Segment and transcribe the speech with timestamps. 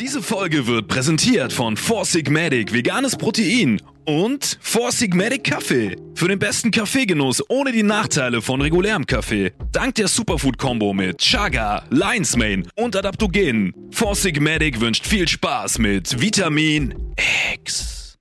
[0.00, 5.94] Diese Folge wird präsentiert von Four Sigmatic Veganes Protein und Four Sigmatic Kaffee.
[6.14, 9.52] Für den besten Kaffeegenuss ohne die Nachteile von regulärem Kaffee.
[9.72, 13.74] Dank der Superfood-Kombo mit Chaga, Lion's Mane und Adaptogenen.
[13.90, 17.12] Four Sigmatic wünscht viel Spaß mit Vitamin
[17.52, 18.16] X.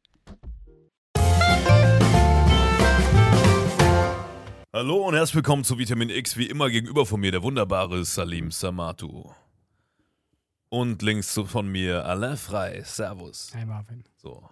[4.74, 6.36] Hallo und herzlich willkommen zu Vitamin X.
[6.36, 9.32] Wie immer gegenüber von mir der wunderbare Salim Samatu.
[10.70, 12.84] Und links von mir Alain Frei.
[12.84, 13.50] Servus.
[13.54, 14.04] Hey Marvin.
[14.18, 14.48] So.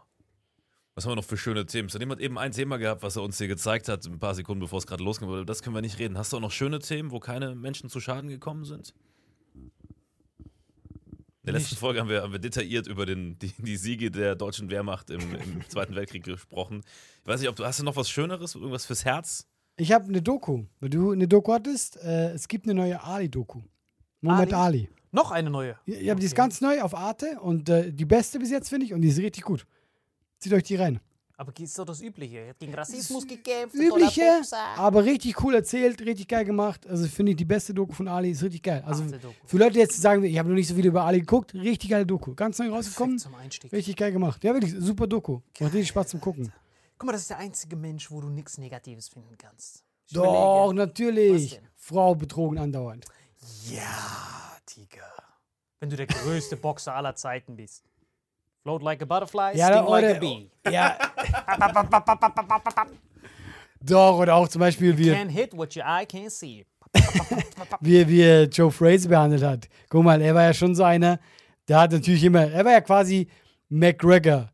[0.96, 1.90] Was haben wir noch für schöne Themen?
[1.90, 4.62] Salim hat eben ein Thema gehabt, was er uns hier gezeigt hat, ein paar Sekunden
[4.62, 5.28] bevor es gerade losging.
[5.28, 6.18] Aber das können wir nicht reden.
[6.18, 8.96] Hast du auch noch schöne Themen, wo keine Menschen zu Schaden gekommen sind?
[9.54, 10.50] In
[11.44, 11.80] der letzten Nicht.
[11.80, 15.36] Folge haben wir, haben wir detailliert über den, die, die Siege der deutschen Wehrmacht im,
[15.36, 16.82] im Zweiten Weltkrieg gesprochen.
[17.22, 19.46] Ich weiß nicht, ob du hast du noch was Schöneres, irgendwas fürs Herz?
[19.76, 20.66] Ich habe eine Doku.
[20.80, 23.62] Weil du eine Doku hattest, äh, es gibt eine neue Ali-Doku.
[24.22, 24.90] Muhammad Ali.
[25.12, 25.78] Noch eine neue.
[25.86, 28.70] Ja, ja, aber die ist ganz neu auf Arte und äh, die beste bis jetzt,
[28.70, 29.66] finde ich, und die ist richtig gut.
[30.40, 31.00] Zieht euch die rein.
[31.40, 32.40] Aber ist doch das Übliche.
[32.40, 33.76] Er hat gegen Rassismus gekämpft.
[33.76, 34.42] ein Übliche,
[34.76, 36.88] aber richtig cool erzählt, richtig geil gemacht.
[36.88, 38.84] Also finde ich die beste Doku von Ali ist richtig geil.
[38.86, 39.04] Also
[39.46, 41.92] für Leute, die jetzt sagen, ich habe noch nicht so viel über Ali geguckt, richtig
[41.92, 42.34] geile Doku.
[42.34, 43.72] Ganz neu rausgekommen, Perfekt zum Einstieg.
[43.72, 44.44] richtig geil gemacht.
[44.44, 45.42] Ja, wirklich, super Doku.
[45.60, 46.52] Macht richtig Spaß zum Gucken.
[46.98, 49.84] Guck mal, das ist der einzige Mensch, wo du nichts Negatives finden kannst.
[50.08, 50.76] Ich Doch, überlege.
[50.88, 51.62] natürlich.
[51.76, 53.06] Frau betrogen andauernd.
[53.70, 55.12] Ja, Tiger.
[55.80, 57.84] Wenn du der größte Boxer aller Zeiten bist.
[58.64, 60.52] Float like a butterfly, Ja, sting like oder, a bee.
[60.70, 60.98] ja.
[63.82, 66.66] Doch, oder auch zum Beispiel, wie, Can't hit what your eye can't see.
[67.82, 69.70] wie, wie Joe Fraser behandelt hat.
[69.90, 71.20] Guck mal, er war ja schon so einer,
[71.68, 73.28] der hat natürlich immer, er war ja quasi
[73.70, 74.50] McGregor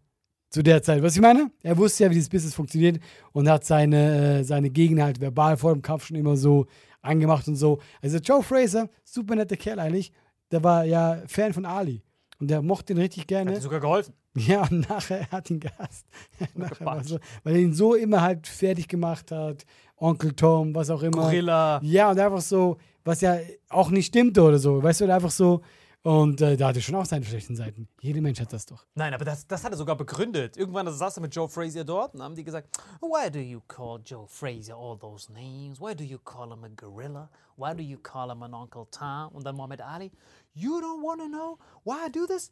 [0.50, 1.02] zu der Zeit.
[1.02, 1.50] Was ich meine?
[1.64, 3.00] Er wusste ja, wie dieses Business funktioniert
[3.32, 6.68] und hat seine, äh, seine Gegner halt verbal vor dem Kampf schon immer so
[7.04, 7.80] angemacht und so.
[8.02, 10.12] Also Joe Fraser, super netter Kerl eigentlich,
[10.52, 12.02] der war ja Fan von Ali.
[12.40, 13.54] Und der mochte ihn richtig Hat gerne.
[13.54, 14.14] dir sogar geholfen.
[14.36, 16.08] Ja, und nachher hat ihn gehasst.
[16.56, 17.10] nachher war gepatscht.
[17.10, 19.64] so, weil er ihn so immer halt fertig gemacht hat.
[19.96, 21.22] Onkel Tom, was auch immer.
[21.22, 21.80] Gorilla.
[21.84, 23.38] Ja, und einfach so, was ja
[23.70, 24.82] auch nicht stimmte oder so.
[24.82, 25.62] Weißt du, einfach so.
[26.04, 27.88] Und äh, da hatte schon auch seine schlechten Seiten.
[28.02, 28.86] Jeder Mensch hat das doch.
[28.94, 30.58] Nein, aber das, das hat er sogar begründet.
[30.58, 34.02] Irgendwann saß er mit Joe Frazier dort und haben die gesagt, Why do you call
[34.04, 35.80] Joe Frazier all those names?
[35.80, 37.30] Why do you call him a gorilla?
[37.56, 39.30] Why do you call him an Uncle Tom?
[39.30, 40.12] Und dann Muhammad Ali,
[40.54, 42.52] You don't want to know why I do this?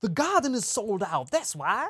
[0.00, 1.88] The garden is sold out, that's why.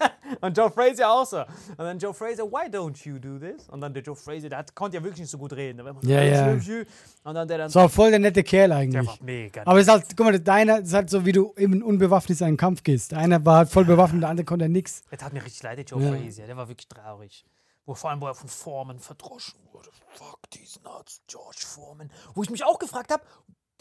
[0.46, 1.38] Und Joe Frazier auch so.
[1.40, 3.68] Und dann Joe Frazier, why don't you do this?
[3.68, 5.78] Und dann der Joe Frazier, der hat, konnte ja wirklich nicht so gut reden.
[5.84, 6.52] Der so, Ja, ja.
[6.52, 9.06] Und dann der dann, Das war voll der nette Kerl der eigentlich.
[9.06, 9.62] war mega.
[9.64, 12.46] Aber es ist halt, guck mal, deiner ist halt so, wie du eben unbewaffnet in
[12.46, 13.12] einen Kampf gehst.
[13.12, 15.02] Der eine war halt voll bewaffnet, der andere konnte nix.
[15.10, 16.10] Der tat mir richtig leid, der Joe Ja.
[16.12, 16.46] Frazier.
[16.46, 17.44] Der war wirklich traurig.
[17.86, 19.88] Wo vor allem, wo er von Foreman verdroschen wurde.
[20.14, 22.10] Fuck diesen Arzt, George Foreman.
[22.34, 23.22] Wo ich mich auch gefragt habe,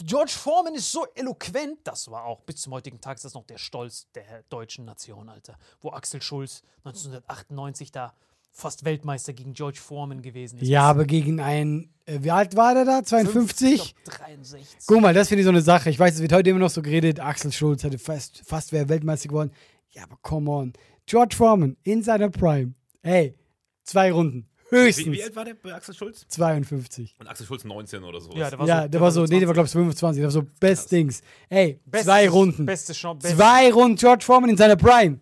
[0.05, 1.79] George Foreman ist so eloquent.
[1.83, 5.29] Das war auch bis zum heutigen Tag ist das noch der Stolz der deutschen Nation,
[5.29, 5.57] Alter.
[5.81, 8.13] Wo Axel Schulz 1998 da
[8.51, 10.67] fast Weltmeister gegen George Foreman gewesen ist.
[10.67, 13.03] Ja, aber gegen einen, äh, wie alt war der da?
[13.03, 13.73] 52?
[13.73, 14.87] Ich glaub, 63.
[14.87, 15.89] Guck mal, das finde ich so eine Sache.
[15.89, 18.89] Ich weiß, es wird heute immer noch so geredet, Axel Schulz hätte fast, fast wäre
[18.89, 19.51] Weltmeister geworden.
[19.91, 20.73] Ja, aber come on.
[21.05, 22.73] George Foreman in seiner Prime.
[23.01, 23.35] Ey,
[23.83, 24.48] zwei Runden.
[24.69, 25.07] Höchstens.
[25.07, 26.25] Wie, wie alt war der bei Axel Schulz?
[26.27, 27.15] 52.
[27.19, 28.37] Und Axel Schulz 19 oder sowas.
[28.37, 30.19] Ja, der war ja, so, der war so, nee, der war, glaube ich, 25.
[30.21, 31.21] Der war so Best Dings.
[31.49, 32.65] Ey, Bestes- zwei Runden.
[32.65, 33.27] Beste Chance.
[33.27, 35.19] Best, Zwei Runden George Foreman in seiner Prime.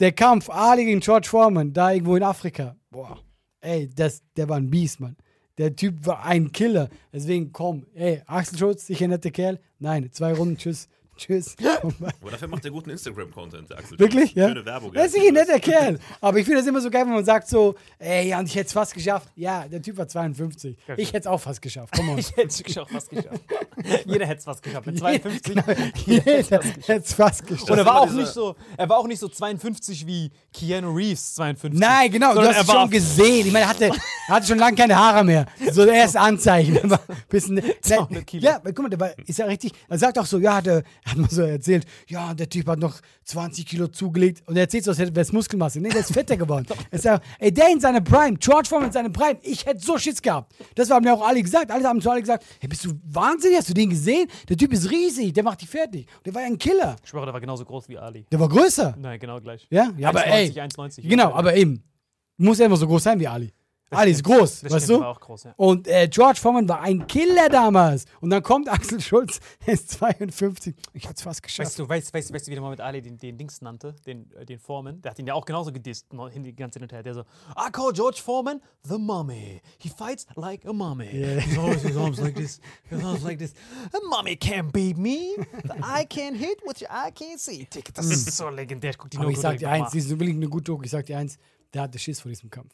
[0.00, 2.76] Der Kampf Ali gegen George Foreman, da irgendwo in Afrika.
[2.90, 3.18] Boah.
[3.60, 5.16] Ey, das, der war ein Biest, Mann.
[5.58, 6.88] Der Typ war ein Killer.
[7.12, 9.60] Deswegen komm, ey, Axel Schulz, sicher netter Kerl.
[9.78, 10.88] Nein, zwei Runden, tschüss.
[11.22, 11.56] Tschüss.
[12.20, 14.34] Aber dafür macht er guten Instagram-Content, Axel Wirklich?
[14.34, 14.48] Ja.
[14.48, 14.92] Schöne Werbung.
[14.94, 15.98] Er ist ein netter Kerl.
[16.20, 18.54] Aber ich finde das immer so geil, wenn man sagt so, ey, ja, und ich
[18.56, 19.28] hätte es fast geschafft.
[19.36, 20.76] Ja, der Typ war 52.
[20.96, 21.94] Ich hätte es auch fast geschafft.
[21.96, 22.18] Komm on.
[22.22, 23.40] Ich hätte es auch fast geschafft.
[24.06, 24.86] Jeder hätte es fast geschafft.
[24.86, 25.56] Mit 52.
[26.06, 27.70] Jeder hätte es fast geschafft.
[27.70, 31.34] Und er war auch nicht so, er war auch nicht so 52 wie Keanu Reeves
[31.34, 31.80] 52.
[31.80, 33.46] Nein, genau, du hast er es war schon gesehen.
[33.46, 35.46] Ich meine, er hatte, er hatte schon lange keine Haare mehr.
[35.70, 36.78] So der erste Anzeichen.
[37.28, 38.44] Bisschen, 200 Kilo.
[38.44, 39.72] Ja, weil guck mal, der war, ist ja richtig.
[39.88, 43.00] Er sagt auch so, ja, der hat mal so erzählt, ja, der Typ hat noch
[43.24, 44.42] 20 Kilo zugelegt.
[44.46, 45.80] Und er erzählt so, als hätte es Muskelmasse.
[45.80, 46.66] Nee, der ist fetter geworden.
[46.90, 49.96] Er sagt, ey, der in seiner Prime, George Foreman in seiner Prime, ich hätte so
[49.96, 50.52] Schiss gehabt.
[50.74, 51.70] Das haben mir auch alle gesagt.
[51.70, 53.58] Alle haben zu alle gesagt, hey, bist du wahnsinnig?
[53.58, 54.28] Hast du den gesehen?
[54.48, 56.06] Der Typ ist riesig, der macht dich fertig.
[56.24, 56.96] Der war ja ein Killer.
[57.02, 58.26] Ich schwöre, der war genauso groß wie Ali.
[58.30, 58.94] Der war größer.
[58.98, 59.66] Nein, genau gleich.
[59.70, 60.48] Ja, ja aber ey.
[60.48, 61.08] 1,90, 1,90.
[61.08, 61.82] Genau, aber eben.
[62.36, 63.52] Muss er immer so groß sein wie Ali.
[63.92, 65.00] Ali ist groß, Das weißt du?
[65.00, 65.54] war auch groß, ja.
[65.56, 68.04] Und äh, George Foreman war ein Killer damals.
[68.20, 70.74] Und dann kommt Axel Schulz, er ist 52.
[70.92, 71.66] Ich hab's fast geschafft.
[71.68, 73.94] Weißt du, weißt, weißt, weißt du, wie der mal mit Ali den, den Dings nannte,
[74.06, 75.00] den, äh, den Foreman?
[75.02, 77.02] Der hat ihn ja auch genauso gedisst, hin die ganze Zeit hinterher.
[77.02, 77.20] Der so,
[77.56, 79.60] I call George Foreman the mummy.
[79.78, 81.06] He fights like a mummy.
[81.06, 82.60] He's always his arms like this.
[82.88, 83.52] His arms like this.
[83.92, 85.36] A mummy can't beat me.
[85.62, 87.68] The eye can't hit what your eye can't see.
[87.94, 88.90] Das ist so legendär.
[88.90, 90.84] Ich guck die Aber nur ich sag dir eins, dieses ist wirklich eine gute Doku.
[90.84, 91.38] Ich sag dir eins,
[91.72, 92.72] der hatte Schiss vor diesem Kampf.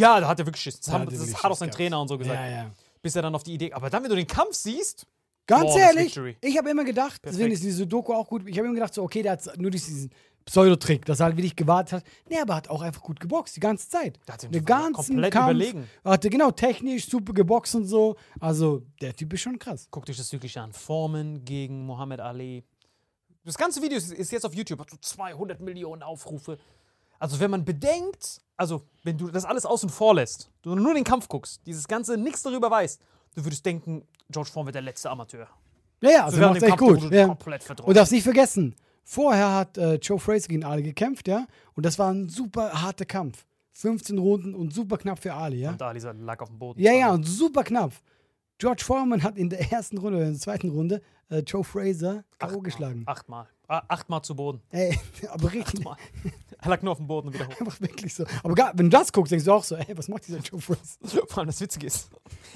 [0.00, 0.76] Ja, da hat er wirklich Schiss.
[0.78, 1.76] Das, Da haben, hat das wirklich hat auch Schiss sein gehabt.
[1.76, 2.38] Trainer und so gesagt.
[2.38, 2.70] Ja, ja.
[3.02, 3.72] Bis er dann auf die Idee.
[3.72, 5.06] Aber dann, wenn du den Kampf siehst,
[5.46, 7.54] Ganz Flawless ehrlich, ich habe immer gedacht, deswegen Perfekt.
[7.54, 8.46] ist diese Doku auch gut.
[8.46, 10.10] Ich habe immer gedacht, so, okay, der hat nur diesen
[10.44, 12.04] Pseudotrick, dass er halt wirklich gewartet hat.
[12.28, 14.18] Nee, aber hat auch einfach gut geboxt, die ganze Zeit.
[14.28, 15.88] Der hat Den ganzen komplett Kampf überlegen.
[16.04, 18.16] Hatte genau technisch super geboxt und so.
[18.38, 19.88] Also, der Typ ist schon krass.
[19.90, 20.72] guckt euch das wirklich an.
[20.72, 22.64] Foreman gegen Muhammad Ali.
[23.44, 26.58] Das ganze Video ist, ist jetzt auf YouTube, hat so 200 Millionen Aufrufe.
[27.18, 31.02] Also, wenn man bedenkt, also, wenn du das alles außen vor lässt, du nur den
[31.02, 33.00] Kampf guckst, dieses Ganze nichts darüber weißt,
[33.34, 35.48] du würdest denken, George Foreman wird der letzte Amateur.
[36.02, 37.12] Ja, ja, also während macht's echt Kampf, gut.
[37.12, 37.26] Ja.
[37.26, 37.80] komplett.
[37.80, 41.46] Und darfst nicht vergessen, vorher hat äh, Joe Frazier gegen Ali gekämpft, ja.
[41.74, 43.46] Und das war ein super harter Kampf.
[43.72, 45.70] 15 Runden und super knapp für Ali, ja.
[45.70, 46.80] Und Ali lag auf dem Boden.
[46.80, 47.92] Ja, ja, und super knapp.
[48.58, 51.00] George Foreman hat in der ersten Runde oder in der zweiten Runde
[51.30, 52.60] äh, Joe Fraser K.O.
[52.60, 53.04] geschlagen.
[53.06, 53.46] Achtmal.
[53.68, 54.60] Ah, achtmal zu Boden.
[54.70, 54.98] Ey,
[55.30, 55.96] aber richtig, Achtmal.
[56.62, 57.56] Er lag nur auf dem Boden und wieder hoch.
[57.60, 58.24] einfach wirklich so.
[58.42, 60.60] Aber gar, wenn du das guckst, denkst du auch so, ey, was macht dieser Joe
[60.60, 61.26] Fraser?
[61.28, 62.10] Vor allem das Witzige ist,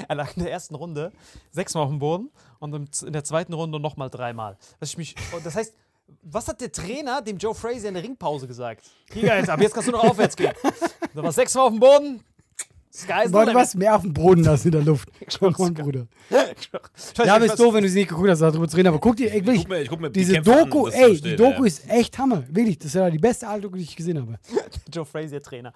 [0.06, 1.12] er lag in der ersten Runde
[1.50, 4.56] sechsmal auf dem Boden und in der zweiten Runde nochmal dreimal.
[4.80, 5.74] Was ich mich, und das heißt,
[6.22, 8.84] was hat der Trainer dem Joe Frazier in der Ringpause gesagt?
[9.12, 10.52] Hier jetzt, ab jetzt kannst du noch aufwärts gehen.
[11.14, 12.24] Du warst sechsmal auf dem Boden.
[12.96, 15.08] The Boah, du warst mehr auf dem Boden als in der Luft.
[15.40, 16.06] Come on, Bruder.
[17.24, 18.88] Ja, aber ist doof, wenn du sie nicht geguckt hast, darüber zu reden.
[18.88, 20.90] Aber guck dir, ey, wirklich, Guck mir, ich guck mir die diese Kämpfe an, Doku,
[20.90, 21.66] zu ey, die Doku ja.
[21.66, 22.44] ist echt Hammer.
[22.48, 24.38] Wirklich, das ist ja die beste alte Doku, die ich gesehen habe.
[24.92, 25.72] Joe Frazier Trainer.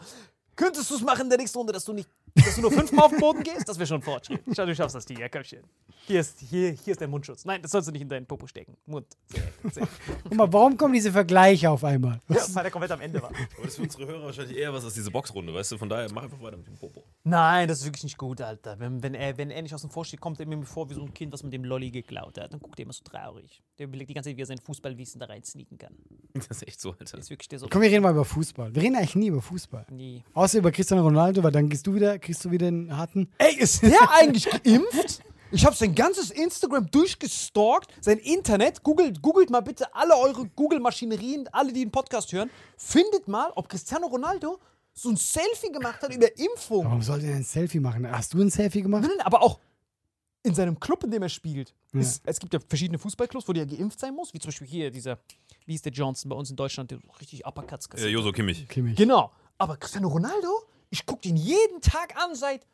[0.59, 3.05] Könntest du es machen in der nächsten Runde, dass du nicht, dass du nur fünfmal
[3.05, 3.69] auf den Boden gehst?
[3.69, 4.41] Das wäre schon ein Fortschritt.
[4.57, 5.29] Schau, du schaffst das, Tiger.
[5.29, 5.61] Komm schon.
[6.09, 7.45] Hier ist, hier, hier ist der Mundschutz.
[7.45, 8.77] Nein, das sollst du nicht in deinen Popo stecken.
[8.85, 9.07] Mund.
[9.29, 9.89] Sehr, sehr.
[10.25, 12.21] Guck mal, warum kommen diese Vergleiche auf einmal?
[12.29, 13.29] Ja, weil der komplett am Ende war.
[13.29, 15.79] Aber das ist für unsere Hörer wahrscheinlich eher was als diese Boxrunde, weißt du?
[15.79, 17.05] Von daher mach einfach weiter mit dem Popo.
[17.23, 18.81] Nein, das ist wirklich nicht gut, Alter.
[18.81, 21.03] Wenn, wenn, er, wenn er nicht aus dem Vorstieg kommt, er mir vor wie so
[21.03, 22.53] ein Kind, was mit dem Lolli geklaut hat.
[22.53, 23.63] Dann guckt er immer so traurig.
[23.79, 25.95] Der überlegt die ganze Zeit, wie er sein Fußballwissen da rein sneaken kann.
[26.39, 27.05] Das ist echt so, Alter.
[27.05, 27.67] Der ist wirklich der so.
[27.69, 28.73] Komm, wir reden mal über Fußball.
[28.75, 29.87] Wir reden eigentlich nie über Fußball.
[29.91, 30.23] Nee.
[30.35, 33.31] Außer über Cristiano Ronaldo, weil dann gehst du wieder, kriegst du wieder einen harten.
[33.39, 35.23] Ey, ist der eigentlich geimpft?
[35.51, 38.83] Ich habe sein ganzes Instagram durchgestalkt, sein Internet.
[38.83, 42.51] Googelt, googelt mal bitte alle eure Google-Maschinerien, alle, die den Podcast hören.
[42.77, 44.59] Findet mal, ob Cristiano Ronaldo
[44.93, 46.85] so ein Selfie gemacht hat über Impfung.
[46.85, 48.11] Warum sollte er ein Selfie machen?
[48.11, 49.05] Hast du ein Selfie gemacht?
[49.05, 49.59] Nein, aber auch
[50.43, 51.75] in seinem Club, in dem er spielt.
[51.93, 54.91] Ist, es gibt ja verschiedene Fußballclubs, wo der geimpft sein muss, wie zum Beispiel hier
[54.91, 55.19] dieser,
[55.67, 58.11] wie ist der Johnson bei uns in Deutschland, der richtig Uppercuts Äh, kassiert.
[58.13, 58.69] Joso Kimmich.
[58.69, 58.97] Kimmich.
[58.97, 59.33] Genau.
[59.59, 60.49] Aber Cristiano Ronaldo,
[60.91, 62.65] ich gucke den jeden Tag an seit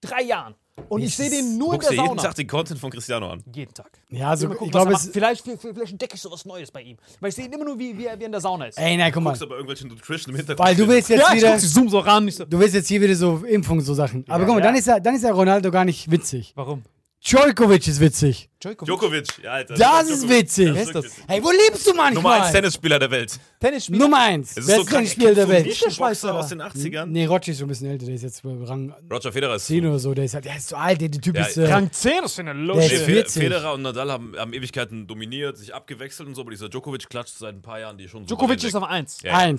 [0.00, 0.54] drei Jahren.
[0.88, 2.22] Und ich sehe den nur in der dir jeden Sauna.
[2.22, 3.42] Tag den Content von Cristiano an.
[3.52, 3.90] Jeden Tag.
[4.10, 6.96] Ja, also gucken, ich glaube, er vielleicht, vielleicht entdecke ich so was Neues bei ihm.
[7.18, 8.78] Weil ich sehe ihn immer nur, wie, wie, er, wie er in der Sauna ist.
[8.78, 9.30] Ey, nein, guck mal.
[9.30, 10.68] Guckst aber irgendwelche Nutrition im Hintergrund.
[10.68, 11.50] Weil du willst jetzt ja, ich wieder.
[11.50, 12.28] guck, sie zoom so ran.
[12.28, 14.24] Ich so, Du willst jetzt hier wieder so Impfungen, so Sachen.
[14.28, 14.66] Aber guck mal, ja.
[14.66, 16.52] dann, ist ja, dann ist ja Ronaldo gar nicht witzig.
[16.54, 16.84] warum?
[17.28, 18.48] Djokovic ist witzig.
[18.58, 18.86] Djokovic.
[18.86, 19.74] Djokovic, ja, Alter.
[19.74, 20.68] Das ist witzig.
[20.68, 21.04] Das ist das?
[21.04, 21.24] witzig.
[21.28, 22.52] Hey, wo lebst du Nummer 1 manchmal?
[22.52, 23.38] Tennisspieler der Welt.
[23.60, 23.98] Tennisspieler.
[23.98, 24.56] Nummer eins.
[24.56, 25.04] Es ist so.
[25.04, 25.66] Spiel der Welt.
[25.66, 27.06] Nischenboxer Schweizer aus den 80ern.
[27.06, 29.66] Nee, Roger ist schon ein bisschen älter, der ist jetzt bei Rang Roger Federer ist
[29.66, 31.56] 10 oder so, der ist halt, der ist so alt, der, der Typ Ja, ist.
[31.58, 33.42] Äh, Rang 10, das ist eine Der ist Nee.
[33.42, 37.36] Federer und Nadal haben, haben Ewigkeiten dominiert, sich abgewechselt und so, aber dieser Djokovic klatscht
[37.36, 39.18] seit ein paar Jahren die schon so Djokovic ist auf 1.
[39.22, 39.52] Ja.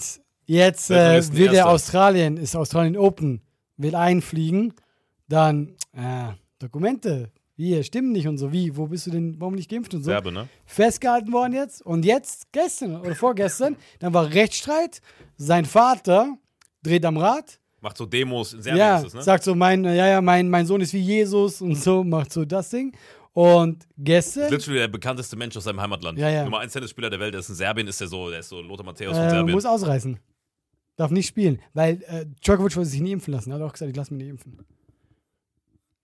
[0.45, 1.69] Jetzt äh, will der.
[1.69, 3.41] Australien, ist Australien Open,
[3.77, 4.73] will einfliegen,
[5.27, 9.69] dann äh, Dokumente, wie, stimmen nicht und so, wie, wo bist du denn, warum nicht
[9.69, 10.11] geimpft und so.
[10.11, 10.47] Serbe, ne?
[10.65, 15.01] Festgehalten worden jetzt und jetzt, gestern oder vorgestern, dann war Rechtsstreit,
[15.35, 16.37] sein Vater
[16.81, 19.23] dreht am Rad, Macht so Demos in Serbien ja, ist es, ne?
[19.23, 22.43] sagt so, mein, ja, ja, mein, mein Sohn ist wie Jesus und so, macht so
[22.43, 22.93] das Ding.
[23.33, 26.17] Und gestern Literally der bekannteste Mensch aus seinem Heimatland.
[26.17, 26.43] Ja, ja.
[26.43, 28.61] Nummer 1 Tennisspieler der Welt, der ist in Serbien, ist der so, der ist so
[28.61, 29.53] Lothar Matthäus von äh, Serbien.
[29.53, 30.19] muss ausreißen.
[30.97, 33.51] Darf nicht spielen, weil äh, Djokovic wollte sich nie impfen lassen.
[33.51, 34.65] Er hat auch gesagt, ich lasse mich nicht impfen.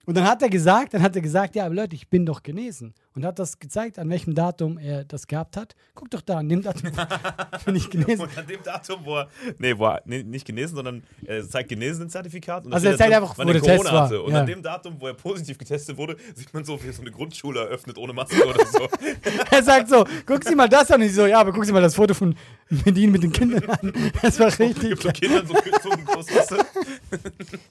[0.06, 2.44] Und dann hat er gesagt, dann hat er gesagt, ja, aber Leute, ich bin doch
[2.44, 2.94] genesen.
[3.16, 5.74] Und hat das gezeigt, an welchem Datum er das gehabt hat.
[5.94, 6.92] Guck doch da, an dem Datum
[7.66, 8.26] bin ich genesen.
[8.26, 11.70] Und an dem Datum, wo er, nee, wo er nee, nicht genesen, sondern er zeigt
[11.70, 12.66] genesen Zertifikat.
[12.66, 14.04] Und da Also er zeigt drin, einfach, wo er der Test Corona war.
[14.06, 14.22] hatte.
[14.22, 14.42] Und Ja.
[14.42, 17.12] an dem Datum, wo er positiv getestet wurde, sieht man so, wie er so eine
[17.12, 18.88] Grundschule eröffnet ohne Maske oder so.
[19.52, 21.00] Er sagt so, guck Sie mal das an.
[21.00, 22.36] Und ich so, ja, aber guck Sie mal das Foto von
[22.70, 23.94] Medin mit den Kindern an.
[24.22, 25.14] Das war richtig Gibt so geil.
[25.14, 26.58] Kindern so du?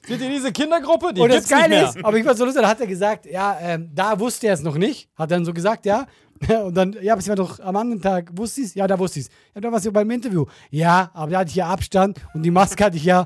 [0.07, 1.13] Seht ihr diese Kindergruppe?
[1.13, 3.57] Die Und das Geile ist, aber ich war so lustig, da hat er gesagt, ja,
[3.61, 5.09] ähm, da wusste er es noch nicht.
[5.15, 6.07] Hat dann so gesagt, ja.
[6.65, 8.75] Und dann, ja, aber es war doch am anderen Tag, wusste ich es?
[8.75, 9.31] Ja, da wusste ich es.
[9.53, 10.45] Ja, da war es ja beim Interview.
[10.69, 13.25] Ja, aber da hatte ich ja Abstand und die Maske hatte ich ja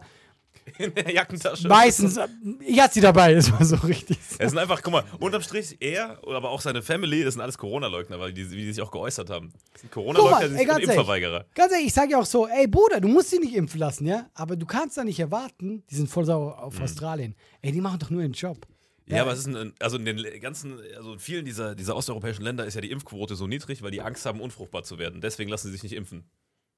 [0.78, 1.68] In der Jackentasche.
[1.68, 2.28] meistens, äh,
[2.60, 3.34] ich hatte sie dabei.
[3.34, 4.18] Das war so richtig.
[4.38, 7.58] Es sind einfach, guck mal, unterm Strich er, aber auch seine Family, das sind alles
[7.58, 9.52] Corona-Leugner, weil die, wie die sich auch geäußert haben.
[9.76, 11.46] Sind Corona-Leugner ey, sind ehrlich, Impfverweigerer.
[11.56, 14.06] ganz ehrlich, ich sage ja auch so, ey Bruder, du musst dich nicht impfen lassen,
[14.06, 14.28] ja?
[14.34, 17.36] Aber du kannst da nicht erwarten, die sind voll sauer auf Australien.
[17.62, 18.66] Ey, die machen doch nur ihren Job.
[19.10, 22.44] Ja, aber es ist ein, also in den ganzen, also in vielen dieser, dieser osteuropäischen
[22.44, 25.20] Länder ist ja die Impfquote so niedrig, weil die Angst haben, unfruchtbar zu werden.
[25.20, 26.30] Deswegen lassen sie sich nicht impfen.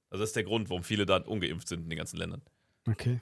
[0.10, 2.42] Also das ist der Grund, warum viele da ungeimpft sind in den ganzen Ländern.
[2.88, 3.20] Okay.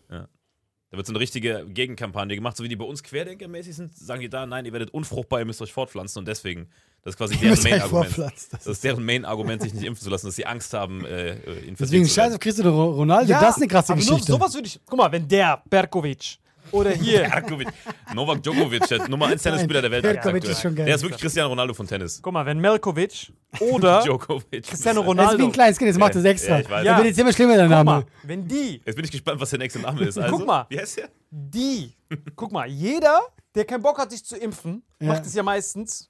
[0.91, 4.21] Da wird so eine richtige Gegenkampagne gemacht, so wie die bei uns Querdenkermäßig sind, sagen
[4.21, 6.67] die da, nein, ihr werdet unfruchtbar, ihr müsst euch fortpflanzen und deswegen,
[7.03, 8.17] das ist quasi Ihr deren Main-Argument.
[8.17, 11.29] das Das ist deren Main-Argument, sich nicht impfen zu lassen, dass sie Angst haben, äh,
[11.29, 12.33] äh, infiziert Deswegen zu scheiß werden.
[12.33, 14.31] auf Cristiano Ronaldo, das ist eine krasse aber Geschichte.
[14.31, 14.79] Nur, sowas würde ich.
[14.83, 16.39] Guck mal, wenn der Berkovic
[16.71, 17.23] oder hier.
[17.29, 17.67] Djokovic.
[18.13, 20.03] Novak Djokovic, der Nummer 1 Tennisspieler der Welt.
[20.05, 20.51] Djokovic aktuell.
[20.53, 20.85] ist schon geil.
[20.85, 22.19] Der ist wirklich Cristiano Ronaldo von Tennis.
[22.21, 24.63] guck mal, wenn Melkovic oder Djokovic.
[24.67, 25.45] Cristiano Das ist wie Ronaldo.
[25.45, 26.53] ein kleines Kind, jetzt macht er es extra.
[26.55, 26.83] Ja, ich weiß.
[26.83, 27.91] Der wird jetzt immer schlimmer, der Guck Name.
[27.91, 30.17] mal, wenn die, Jetzt bin ich gespannt, was der nächste Name ist.
[30.17, 30.65] Also, Guck mal.
[30.69, 31.09] Wie heißt der?
[31.31, 31.93] die,
[32.35, 33.21] guck mal, jeder,
[33.55, 35.09] der keinen Bock hat, sich zu impfen, Ja.
[35.09, 36.09] macht es ja meistens.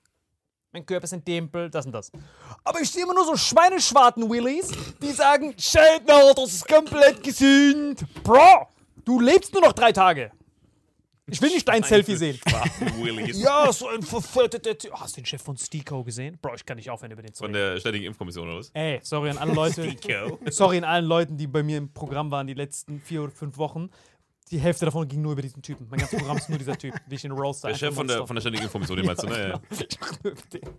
[0.71, 2.11] Mein Körper ist ein Tempel, das und das.
[2.63, 4.69] Aber ich sehe immer nur so schweineschwarten Willies,
[5.01, 8.05] die sagen, Schädner, das ist komplett gesund.
[8.23, 8.67] Bro,
[9.03, 10.31] du lebst nur noch drei Tage.
[11.31, 12.39] Ich will nicht dein Selfie sehen.
[13.33, 14.91] Ja, so ein verfetteter Typ.
[14.93, 16.37] Hast du den Chef von Stiko gesehen?
[16.41, 17.73] Bro, ich kann nicht aufhören über den zu Von reden.
[17.73, 18.71] der Ständigen Impfkommission, oder was?
[18.73, 19.95] Ey, sorry an alle Leute.
[20.49, 23.57] sorry an allen Leuten, die bei mir im Programm waren die letzten vier oder fünf
[23.57, 23.89] Wochen.
[24.51, 25.85] Die Hälfte davon ging nur über diesen Typen.
[25.91, 28.25] Mein ganzes Programm ist nur dieser Typ, wie ich den Roaster Der Chef von der,
[28.25, 29.61] von der Ständigen Impfkommission, den meinst du, ne?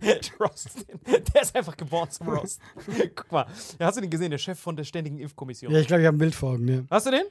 [0.03, 0.13] Ja.
[0.19, 0.99] Ich roast den.
[1.33, 2.59] Der ist einfach geboren zum Roast.
[3.15, 3.45] Guck mal,
[3.79, 5.71] ja, hast du den gesehen, der Chef von der Ständigen Impfkommission?
[5.71, 6.67] Ja, ich glaube, ich habe ein Bild vor Augen.
[6.67, 6.81] Ja.
[6.89, 7.23] Hast du den?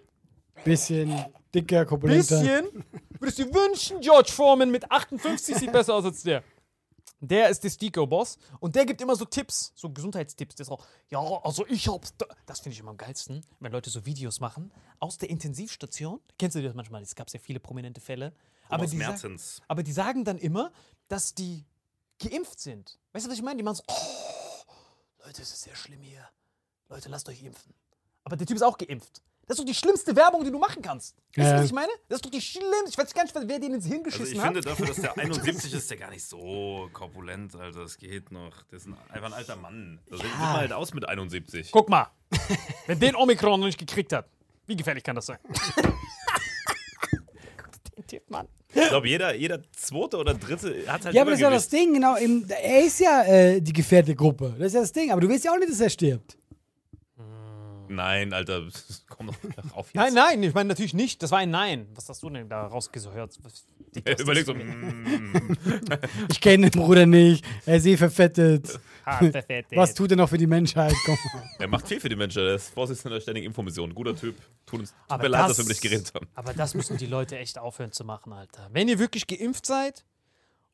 [0.64, 1.14] Bisschen
[1.54, 2.40] dicker, korpulenter.
[2.40, 2.84] Bisschen.
[3.18, 6.42] Würdest du dir wünschen, George Foreman mit 58 sieht besser aus als der.
[7.22, 10.54] Der ist der Stico-Boss und der gibt immer so Tipps, so Gesundheitstipps.
[10.54, 12.24] Der ist auch, ja, also ich hab, da.
[12.46, 16.20] das finde ich immer am geilsten, wenn Leute so Videos machen aus der Intensivstation.
[16.38, 17.02] Kennst du das manchmal?
[17.02, 18.32] Es gab ja viele prominente Fälle.
[18.70, 19.60] Aber die, sa- Mertens.
[19.68, 20.72] aber die sagen dann immer,
[21.08, 21.66] dass die
[22.20, 22.98] geimpft sind.
[23.12, 23.58] Weißt du, was ich meine?
[23.58, 24.72] Die machen so, oh,
[25.26, 26.26] Leute, es ist sehr schlimm hier.
[26.88, 27.74] Leute, lasst euch impfen.
[28.24, 29.20] Aber der Typ ist auch geimpft.
[29.50, 31.16] Das ist doch die schlimmste Werbung, die du machen kannst.
[31.34, 31.58] Weißt du, Ja.
[31.58, 31.90] was ich meine?
[32.08, 32.70] Das ist doch die schlimmste.
[32.88, 34.46] Ich weiß gar nicht, wer den ins Hirn Also geschissen ich hat.
[34.54, 37.80] finde dafür, dass der 71 ist, der gar nicht so korpulent, Alter.
[37.82, 38.62] Das geht noch.
[38.70, 39.98] Der ist ein, einfach ein alter Mann.
[40.08, 41.72] Da sieht man halt aus mit 71.
[41.72, 42.06] Guck mal,
[42.86, 44.28] wenn den Omikron noch nicht gekriegt hat,
[44.68, 45.38] wie gefährlich kann das sein?
[47.96, 48.22] Den Typ
[48.72, 51.68] Ich glaube, jeder, jeder zweite oder dritte hat halt Ja, aber das ist ja das.
[51.68, 52.14] Ding, genau.
[52.16, 54.54] Im, er ist ja äh, die gefährdete Gruppe.
[54.58, 55.10] Das ist ja das Ding.
[55.10, 56.36] Aber du willst ja auch nicht, dass er stirbt.
[57.90, 58.62] Nein, Alter,
[59.08, 59.34] komm doch
[59.74, 59.94] auf jetzt.
[59.94, 61.22] Nein, nein, ich meine natürlich nicht.
[61.22, 61.86] Das war ein Nein.
[61.94, 63.38] Was hast du denn da rausgehört?
[64.20, 65.56] Überleg so, mm,
[66.30, 67.44] Ich kenne den Bruder nicht.
[67.66, 68.78] Er ist eh verfettet.
[69.04, 69.72] Ah, perfekt.
[69.74, 70.94] Was tut er noch für die Menschheit?
[71.04, 71.18] Komm.
[71.58, 72.42] er macht viel für die Menschen.
[72.42, 73.92] Er ist Vorsitzender der Ständigen Infomission.
[73.94, 74.36] Guter Typ.
[74.66, 76.28] Tut uns tut Aber mir leid, das- dass wir dich geredet haben.
[76.34, 78.68] Aber das müssen die Leute echt aufhören zu machen, Alter.
[78.72, 80.04] Wenn ihr wirklich geimpft seid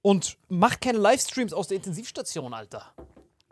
[0.02, 2.92] und macht keine Livestreams aus der Intensivstation, Alter.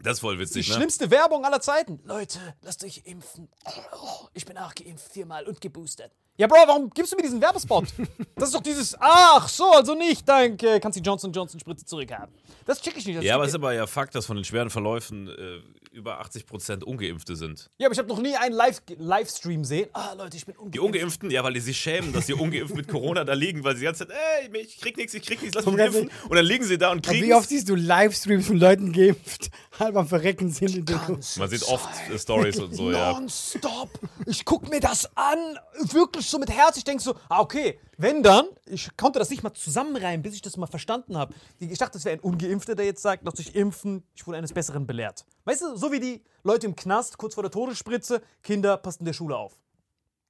[0.05, 0.75] Das ist voll Die witzig, ne?
[0.75, 1.99] schlimmste Werbung aller Zeiten.
[2.05, 3.49] Leute, lasst euch impfen.
[3.93, 6.13] Oh, ich bin auch geimpft, viermal und geboostert.
[6.37, 7.87] Ja, Bro, warum gibst du mir diesen Werbespot?
[8.37, 12.35] Das ist doch dieses, ach so, also nicht, danke, kannst die Johnson Johnson Spritze zurückhaben.
[12.67, 13.19] Das check ich nicht.
[13.19, 15.61] Das Ja, aber es ist aber ja Fakt, dass von den schweren Verläufen äh,
[15.93, 17.71] über 80% Ungeimpfte sind.
[17.79, 19.89] ja, aber ich habe noch nie einen Live Livestream gesehen.
[19.93, 20.75] Ah, Leute, ich bin ungeimpft.
[20.75, 23.75] Die Ungeimpften, ja, weil die sich schämen, dass sie ungeimpft mit Corona da liegen, weil
[23.75, 24.17] sie die ganze Zeit,
[24.51, 26.11] ey, ich krieg nichts, ich krieg nichts, lass mich impfen.
[26.29, 29.51] Und dann liegen sie da und kriegen wie oft siehst du Livestreams von Leuten geimpft,
[29.79, 31.01] halb am Verrecken sind in der
[31.37, 33.13] Man sieht oft äh, Stories und so, ja.
[33.13, 33.91] Nonstop.
[34.27, 35.39] Ich guck mir das an,
[35.93, 36.77] wirklich so mit Herz.
[36.77, 40.43] Ich denk so, ah, okay, wenn dann, ich konnte das nicht mal zusammenreimen, bis ich
[40.43, 41.35] das mal verstanden habe.
[41.59, 44.53] Ich dachte, das wäre ein Ungeimpfter, der jetzt sagt, lass dich impfen, ich wurde eines
[44.53, 45.25] Besseren belehrt.
[45.45, 49.07] Weißt du, so wie die Leute im Knast kurz vor der Todesspritze, Kinder, passt in
[49.07, 49.59] der Schule auf.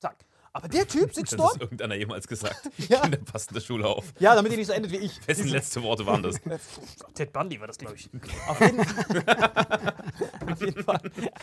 [0.01, 0.25] Zack.
[0.56, 1.54] Aber der Typ sitzt Das dort.
[1.56, 2.70] ist irgendeiner jemals gesagt.
[2.88, 3.00] Ja.
[3.00, 4.12] Kinder passen der Schule auf.
[4.20, 5.26] Ja, damit ihr nicht so endet wie ich.
[5.26, 6.37] Wessen letzte Worte waren das?
[7.14, 8.08] Ted Bundy war das, glaube ich.
[8.49, 11.00] Auf jeden, auf jeden Fall.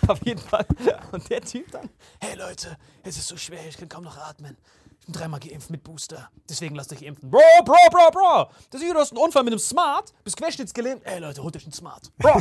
[0.07, 0.65] Auf jeden Fall.
[1.11, 1.89] Und der Typ dann,
[2.19, 4.57] hey Leute, es ist so schwer, ich kann kaum noch atmen.
[4.99, 6.29] Ich bin dreimal geimpft mit Booster.
[6.49, 7.29] Deswegen lasst euch impfen.
[7.31, 8.51] Bro, Bro, Bro, Bro.
[8.69, 11.01] Das ist wie, du hast einen Unfall mit einem Smart, bist querschnittsgelähmt.
[11.05, 12.11] Ey Leute, holt euch einen Smart.
[12.17, 12.33] Bro,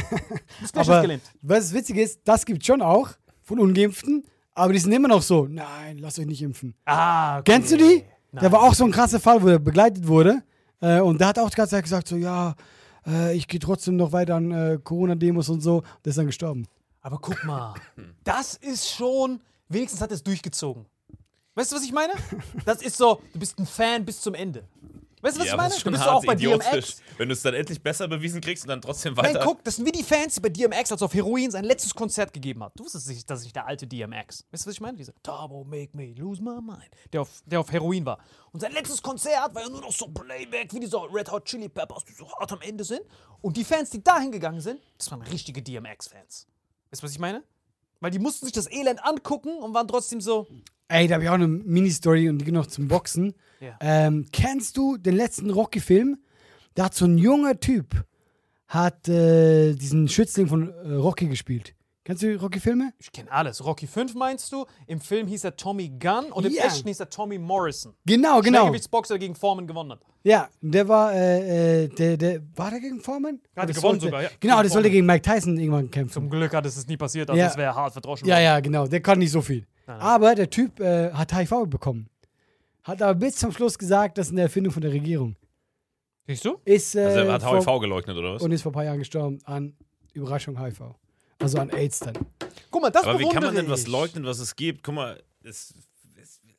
[0.61, 1.23] bist Aber querschnittsgelähmt.
[1.43, 3.09] was witzig ist, das gibt schon auch
[3.43, 4.25] von Ungeimpften,
[4.61, 6.75] aber die sind immer noch so, nein, lasst euch nicht impfen.
[6.85, 7.53] Ah, okay.
[7.53, 8.05] Kennst du die?
[8.33, 10.43] Da war auch so ein krasser Fall, wo er begleitet wurde.
[10.81, 12.55] Äh, und der hat auch die ganze Zeit gesagt, so, ja,
[13.07, 15.83] äh, ich gehe trotzdem noch weiter an äh, Corona-Demos und so.
[16.05, 16.67] Der ist dann gestorben.
[17.01, 17.75] Aber guck mal,
[18.25, 20.87] das ist schon, wenigstens hat er es durchgezogen.
[21.55, 22.13] Weißt du, was ich meine?
[22.65, 24.65] Das ist so, du bist ein Fan bis zum Ende.
[25.23, 25.69] Weißt du, was Ja, ich meine?
[25.69, 26.35] das ist Du bist auch bei.
[26.35, 27.03] DMX.
[27.19, 29.45] Wenn du es dann endlich besser bewiesen kriegst und dann trotzdem Nein, weiter.
[29.45, 32.33] guck, das sind wie die Fans, die bei DMX, als auf Heroin sein letztes Konzert
[32.33, 32.73] gegeben hat.
[32.79, 34.45] Du wusstest nicht, dass ich der alte DMX.
[34.51, 34.97] Weißt du, was ich meine?
[34.97, 36.89] Dieser Turbo make me lose my mind.
[37.13, 38.19] Der auf, der auf Heroin war.
[38.53, 41.69] Und sein letztes Konzert war ja nur noch so Playback, wie diese Red Hot Chili
[41.69, 43.03] Peppers, die so hart am Ende sind.
[43.43, 46.47] Und die Fans, die da hingegangen sind, das waren richtige DMX-Fans.
[46.91, 47.43] Weißt du, was ich meine?
[48.01, 50.47] Weil die mussten sich das Elend angucken und waren trotzdem so.
[50.89, 53.35] Ey, da habe ich auch eine Mini-Story und die geht noch zum Boxen.
[53.61, 53.77] Ja.
[53.81, 56.19] Ähm, kennst du den letzten Rocky-Film?
[56.75, 58.05] Da hat so ein junger Typ
[58.71, 61.75] hat äh, diesen Schützling von äh, Rocky gespielt.
[62.03, 62.93] Kennst du Rocky-Filme?
[62.99, 63.63] Ich kenne alles.
[63.65, 64.65] Rocky 5 meinst du?
[64.87, 66.65] Im Film hieß er Tommy Gunn und im Ja.
[66.65, 67.95] echten hieß er Tommy Morrison.
[68.07, 68.61] Genau, genau.
[68.61, 70.01] Schwergewichtsboxer, der gegen Foreman gewonnen hat.
[70.25, 73.41] Ja, der war, äh, äh, der, der, war der gegen Foreman?
[73.55, 74.31] Hat Das gewonnen sollte- sogar, ja.
[74.41, 76.13] Genau, der sollte gegen Mike Tyson irgendwann kämpfen.
[76.15, 77.49] Zum Glück hat es es nie passiert, also Ja.
[77.49, 78.45] das wäre hart verdroschen Ja, worden.
[78.45, 78.87] ja, genau.
[78.87, 79.67] Der kann nicht so viel.
[79.87, 82.09] Aber der Typ äh, hat HIV bekommen.
[82.83, 85.37] Hat aber bis zum Schluss gesagt, das ist eine Erfindung von der Regierung.
[86.27, 86.57] Siehst du?
[86.65, 88.43] Ist, äh, Also er hat vor, HIV geleugnet, oder was?
[88.43, 89.75] und ist vor ein paar Jahren gestorben an
[90.15, 90.81] Überraschung HIV.
[91.41, 92.15] Also an AIDS dann.
[92.71, 93.89] Guck mal, das Aber wie kann man denn was ich.
[93.89, 94.83] leugnen, was es gibt?
[94.83, 95.75] Guck mal, es,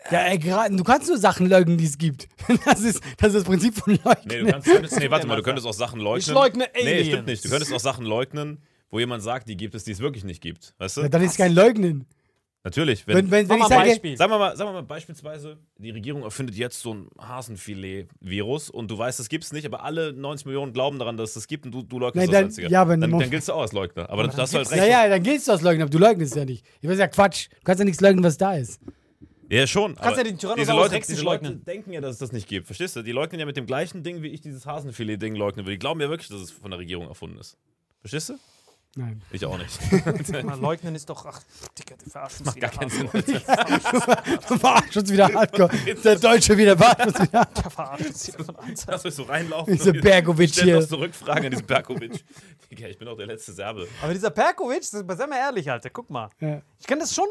[0.10, 2.28] Ja, ey, gerade- du kannst nur Sachen leugnen, die es gibt.
[2.65, 4.26] Das ist das, ist das Prinzip von Leugnen.
[4.28, 6.20] nee, du kannst, könntest, nee, warte mal, du könntest auch Sachen leugnen.
[6.22, 7.08] Ich leugne Nee, Aliens.
[7.08, 7.46] stimmt nicht.
[7.46, 10.41] Du könntest auch Sachen leugnen, wo jemand sagt, die gibt es, die es wirklich nicht
[10.41, 10.74] gibt.
[10.80, 11.02] Weißt du?
[11.02, 12.06] ja, dann ist kein Leugnen.
[12.63, 13.08] Natürlich.
[13.08, 14.17] Wenn, Wenn, wenn, wenn ich mal ein sage, Beispiel.
[14.17, 18.89] Sagen wir, mal, sagen wir mal beispielsweise, die Regierung erfindet jetzt so ein Hasenfilet-Virus und
[18.91, 21.47] du weißt, das gibt es nicht, aber alle 90 Millionen glauben daran, dass es das
[21.47, 22.69] gibt und du, du leugnest Nein, das dann- Einzige.
[22.69, 24.10] ja, aber dann, dann giltst du auch als Leugner.
[24.10, 24.78] Aber, dann hast du halt recht.
[24.84, 26.65] ja, ja, dann gilt's das Leugnen, aber du leugnest ja nicht.
[26.82, 27.50] Ich weiß ja Quatsch.
[27.50, 28.80] Du kannst ja nichts leugnen, was da ist.
[29.50, 29.95] Ja, schon.
[29.95, 31.65] Kannst aber ja den diese Leute, diese Leute leugnen.
[31.65, 32.67] denken ja, dass es das nicht gibt.
[32.67, 33.02] Verstehst du?
[33.02, 35.74] Die leugnen ja mit dem gleichen Ding, wie ich dieses Hasenfilet-Ding leugnen will.
[35.74, 37.58] Die glauben ja wirklich, dass es von der Regierung erfunden ist.
[38.00, 38.34] Verstehst du?
[38.95, 39.21] Nein.
[39.32, 39.80] Ich auch nicht.
[40.43, 41.39] Mal leugnen ist doch, ach,
[41.80, 42.67] Dicker, du verarschst uns wieder.
[42.67, 43.08] Gar keinen Sinn.
[44.41, 45.69] Verarscht uns wieder hardcore.
[46.04, 47.45] Der Deutsche wieder verarscht uns wieder.
[47.45, 48.91] Der verarscht uns hier von Anzeigen.
[48.91, 49.73] Lass mich so reinlaufen.
[49.73, 50.80] Diese Bergovic stell hier.
[50.82, 52.21] noch zurückfragen an diesen Bergovic.
[52.69, 53.88] Digga, ich bin auch der letzte Serbe.
[54.01, 56.30] Aber dieser Perkovic, das- sei mal ehrlich, Alter, guck mal.
[56.41, 56.62] Ja.
[56.77, 57.27] Ich kann das schon.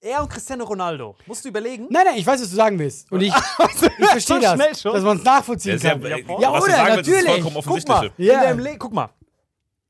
[0.00, 1.16] Er und Cristiano Ronaldo.
[1.26, 1.86] Musst du überlegen?
[1.90, 3.10] Nein, nein, ich weiß, was du sagen willst.
[3.10, 3.32] Und ich,
[3.98, 6.02] ich verstehe das, dass man es nachvollziehen ja, kann.
[6.02, 6.60] Ja, du oder?
[6.72, 7.42] sagen willst, ist Natürlich.
[7.42, 8.34] vollkommen Guck mal, Ja.
[8.34, 9.08] in deinem Le guck mal,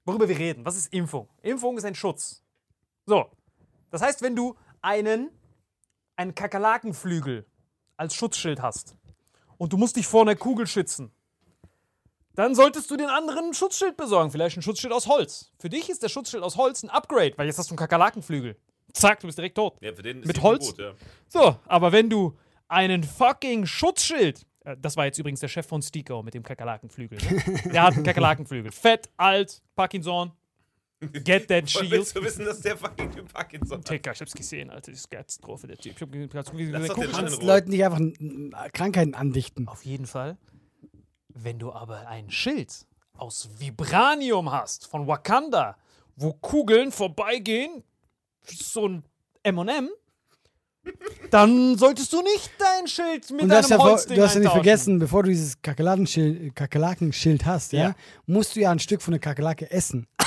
[0.09, 0.65] worüber wir reden.
[0.65, 1.29] Was ist Impfung?
[1.43, 2.43] Impfung ist ein Schutz.
[3.05, 3.31] So,
[3.91, 5.31] das heißt, wenn du einen,
[6.17, 7.47] einen Kakerlakenflügel
[7.97, 8.97] als Schutzschild hast
[9.59, 11.13] und du musst dich vor einer Kugel schützen,
[12.35, 14.31] dann solltest du den anderen ein Schutzschild besorgen.
[14.31, 15.53] Vielleicht ein Schutzschild aus Holz.
[15.59, 18.57] Für dich ist der Schutzschild aus Holz ein Upgrade, weil jetzt hast du einen Kakerlakenflügel.
[18.95, 19.77] Zack, du bist direkt tot.
[19.83, 20.69] Ja, für den ist Mit Holz?
[20.69, 20.95] Gut, ja.
[21.29, 26.23] So, aber wenn du einen fucking Schutzschild Das war jetzt übrigens der Chef von Stiko
[26.23, 27.19] mit dem Kakerlakenflügel.
[27.19, 27.71] Ne?
[27.73, 28.73] Der hat einen Kakerlakenflügel.
[28.73, 30.33] Fett, alt, Parkinson.
[31.01, 31.93] Get that shield.
[31.93, 33.89] willst du wissen, dass der fucking Typ Parkinson hat?
[33.89, 34.91] Digga, ich hab's gesehen, Alter.
[34.91, 35.95] Das ist Katastrophe, der Typ.
[35.95, 37.41] Ich hab ge- Lass doch guck kannst.
[37.43, 38.01] Leuten nicht einfach
[38.73, 39.69] Krankheiten andichten.
[39.69, 40.37] Auf jeden Fall.
[41.29, 42.85] Wenn du aber ein Schild
[43.17, 45.77] aus Vibranium hast von Wakanda,
[46.17, 47.85] wo Kugeln vorbeigehen,
[48.43, 49.05] so ein
[49.45, 49.89] M&M,
[51.31, 54.41] dann solltest du nicht dein Schild mit Und du hast, ja Holzding du hast ja
[54.41, 57.95] nicht vergessen, bevor du dieses Kakerlakenschild, Kakerlakenschild hast, ja, Ja.
[58.27, 60.07] musst du ja ein Stück von der Kakerlake essen.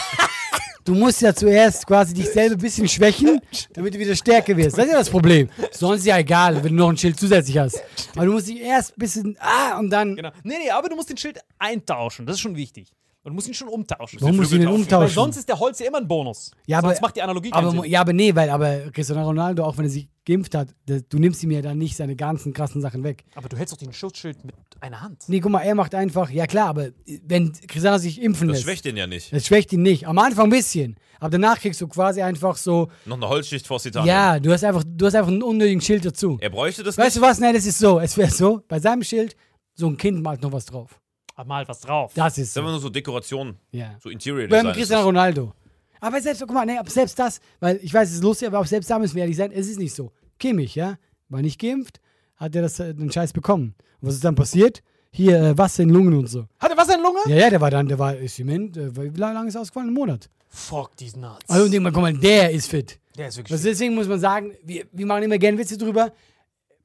[0.83, 3.39] Du musst ja zuerst quasi dich selber ein bisschen schwächen,
[3.73, 4.79] damit du wieder stärker wirst.
[4.79, 5.47] Das ist ja das Problem.
[5.69, 7.83] Sonst ist ja egal, wenn du noch ein Schild zusätzlich hast.
[8.15, 10.31] Aber du musst dich erst ein bisschen, ah, und dann, Genau.
[10.43, 12.25] Nee, nee, aber du musst den Schild eintauschen.
[12.25, 12.91] Das ist schon wichtig.
[13.23, 14.19] Und du musst ihn schon umtauschen.
[14.19, 15.13] warum musst du den Weil umtauschen?
[15.13, 16.49] sonst ist der Holz ja immer ein Bonus.
[16.65, 17.91] Ja, aber- sonst macht die Analogie keinen aber, Sinn.
[17.91, 21.19] ja, aber nee, weil aber Cristiano Ronaldo, auch wenn er sich geimpft hat, das, du
[21.19, 23.23] nimmst ihm ja dann nicht seine ganzen krassen Sachen weg.
[23.35, 25.25] Aber du hältst doch den Schutzschild mit einer Hand.
[25.27, 26.89] Nee, guck mal, er macht einfach, ja klar, aber
[27.23, 29.31] wenn Cristiano sich impfen Das lässt, schwächt den ja nicht.
[29.31, 30.07] das schwächt ihn nicht.
[30.07, 33.79] Am Anfang ein bisschen, aber danach kriegst du quasi einfach so, Noch eine Holzschicht vor
[33.79, 34.07] Titanien.
[34.07, 36.37] ja, du hast einfach, du hast einfach einen unnötigen Schild dazu.
[36.41, 37.17] Er bräuchte das Weißt nicht.
[37.17, 37.39] du was?
[37.39, 37.99] Nein, das ist so.
[37.99, 39.35] Es wäre so, bei seinem Schild,
[39.75, 40.99] so ein Kind malt noch was drauf.
[41.41, 42.11] Aber mal was drauf.
[42.13, 42.69] Das ist Das so.
[42.69, 43.95] nur so Dekoration, Ja.
[43.99, 44.73] so Interior Beim Design.
[44.75, 45.53] Cristiano Ronaldo.
[45.99, 48.59] Aber selbst, guck mal, nee, aber selbst das, weil ich weiß, es ist lustig, aber
[48.59, 50.11] auch selbst da müssen wir ehrlich sein, es ist nicht so.
[50.37, 50.97] Kimmich, ja,
[51.29, 51.99] war nicht geimpft,
[52.35, 53.73] hat er das, äh, den Scheiß bekommen.
[54.01, 54.83] Und was ist dann passiert?
[55.11, 56.45] Hier, äh, Wasser in Lungen und so.
[56.59, 57.19] Hat er was in der Lunge?
[57.25, 59.89] Ja, ja, der war dann, der war, ist Zement, äh, wie lange ist er ausgefallen?
[59.89, 60.29] Ein Monat.
[60.47, 61.49] Fuck these nuts.
[61.49, 62.99] Also, und guck mal, der ist fit.
[63.17, 66.11] der ist wirklich Also deswegen muss man sagen, wir, wir machen immer gerne Witze drüber.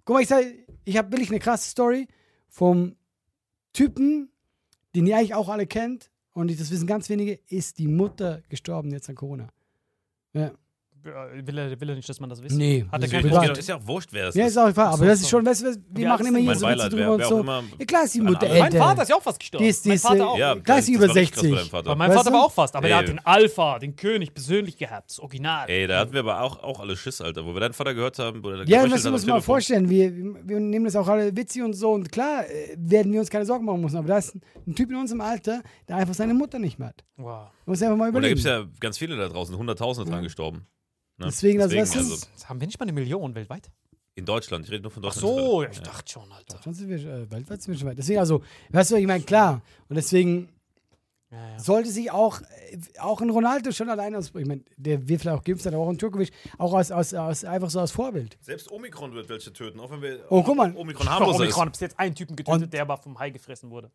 [0.05, 0.45] Guck mal, ich sag,
[0.85, 2.07] ich habe wirklich eine krasse Story
[2.49, 2.97] vom
[3.73, 4.31] Typen,
[4.97, 8.91] den ihr eigentlich auch alle kennt, und das wissen ganz wenige, ist die Mutter gestorben
[8.91, 9.49] jetzt an Corona.
[10.33, 10.53] Ja,
[11.07, 12.57] Will er, will er nicht, dass man das wisst?
[12.57, 13.47] Nee, Hat das er ist keinen.
[13.49, 13.59] Bock?
[13.59, 14.51] Ist ja auch wurscht, wer das ja ist.
[14.53, 16.67] ist auch klar, aber das ist schon, weißt du, wir machen immer ist hier so
[16.69, 17.45] Witze drüber und so.
[17.79, 18.79] Ja, klar ist die Mutter alle- Mein älter.
[18.85, 19.65] Vater ist ja auch fast gestorben.
[19.67, 20.63] Ist- mein ist, Vater äh, auch.
[20.63, 21.59] Klar ist sie über war richtig krass bei 60.
[21.59, 21.91] deinem Vater.
[21.91, 22.77] Aber mein Vater war auch fast.
[22.77, 23.03] Aber der Ey.
[23.03, 25.11] hat den Alpha, den König, persönlich gehabt.
[25.11, 25.69] Das Original.
[25.71, 27.45] Ey, da hatten wir aber auch, auch alle Schiss, Alter.
[27.45, 29.89] Wo wir deinen Vater gehört haben, wo der Ja, das muss man mal vorstellen.
[29.89, 31.93] Wir, wir nehmen das auch alle witzig und so.
[31.93, 33.97] Und klar äh, werden wir uns keine Sorgen machen müssen.
[33.97, 37.05] Aber da ist ein Typ in unserem Alter, der einfach seine Mutter nicht mehr hat.
[37.17, 37.49] Wow.
[37.65, 38.35] Muss einfach mal Und da überlegen.
[38.37, 40.67] gibt es ja ganz viele da draußen, Hunderttausende dran gestorben.
[41.19, 41.27] Ne?
[41.27, 43.71] Deswegen, das- das ist- also, Das haben wir nicht mal eine Million weltweit.
[44.15, 45.37] in Deutschland, ich rede nur von Ach Deutschland.
[45.39, 46.59] so, ja, ich dachte schon, Alter.
[46.65, 47.99] Sonst sind wir äh, weltweit sind wir schon weit.
[47.99, 49.61] Deswegen, also, weißt du, ich meine, klar.
[49.89, 50.49] Und deswegen
[51.37, 51.59] Ja, ja.
[51.59, 52.41] sollte sich auch,
[52.99, 55.83] auch ein Ronaldo schon alleine aus, ich meine, der wird vielleicht auch geimpft sein, aber
[55.85, 58.39] auch ein Djokovic, auch aus, aus, aus, einfach so als Vorbild.
[58.41, 60.75] Selbst Omikron wird welche töten, auch wenn wir Oh, guck mal.
[60.75, 61.73] Omikron Bei harmlos Omikron ist.
[61.73, 63.91] bis jetzt einen Typen getötet, Und- der aber vom Hai gefressen wurde.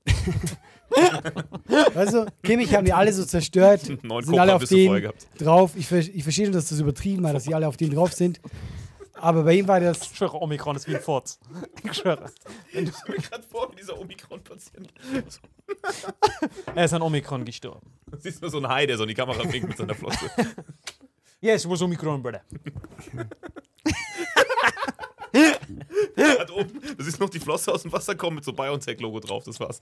[1.95, 5.27] Du, Kimmich haben die alle so zerstört, Neun sind alle auf den gehabt.
[5.39, 5.71] drauf.
[5.75, 8.39] Ich, ich verstehe schon, dass das übertrieben war, dass die alle auf den drauf sind.
[9.21, 11.39] Aber bei ihm war das, Ich schwöre, Omikron ist wie ein Furz.
[11.83, 12.31] Ich schwöre.
[12.73, 14.91] Ich stelle mir gerade vor, wie dieser Omikron-Patient.
[16.75, 17.93] Er ist an Omikron gestorben.
[18.07, 20.29] Du siehst nur so einen Hai, der so in die Kamera winkt mit seiner Flosse.
[21.43, 22.43] Yes, was Omikron, brother.
[26.53, 29.59] Oben, du siehst noch die Flosse aus dem Wasser kommen mit so BioNTech-Logo drauf, das
[29.59, 29.79] war's.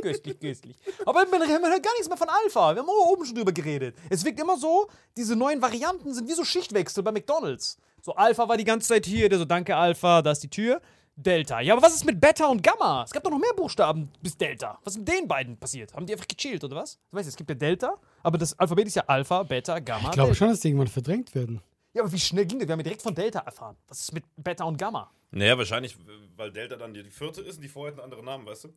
[0.00, 0.76] Köstlich, köstlich.
[1.04, 2.74] Aber man, man hört gar nichts mehr von Alpha.
[2.76, 3.96] Wir haben auch oben schon drüber geredet.
[4.08, 7.78] Es wirkt immer so, diese neuen Varianten sind wie so Schichtwechsel bei McDonalds.
[8.04, 10.80] So Alpha war die ganze Zeit hier, der so danke Alpha, da ist die Tür.
[11.14, 11.60] Delta.
[11.60, 13.04] Ja, aber was ist mit Beta und Gamma?
[13.04, 14.78] Es gab doch noch mehr Buchstaben bis Delta.
[14.82, 15.94] Was ist mit den beiden passiert?
[15.94, 16.98] Haben die einfach gechillt oder was?
[17.10, 20.08] Du weißt, es gibt ja Delta, aber das Alphabet ist ja Alpha, Beta, Gamma.
[20.08, 20.34] ich glaube Delta.
[20.34, 21.60] schon, dass die irgendwann verdrängt werden.
[21.92, 22.66] Ja, aber wie schnell ging das?
[22.66, 23.76] Wir haben ja direkt von Delta erfahren.
[23.86, 25.10] Was ist mit Beta und Gamma?
[25.30, 25.96] Naja, wahrscheinlich,
[26.36, 28.68] weil Delta dann die vierte ist und die vorher einen anderen Namen, weißt du?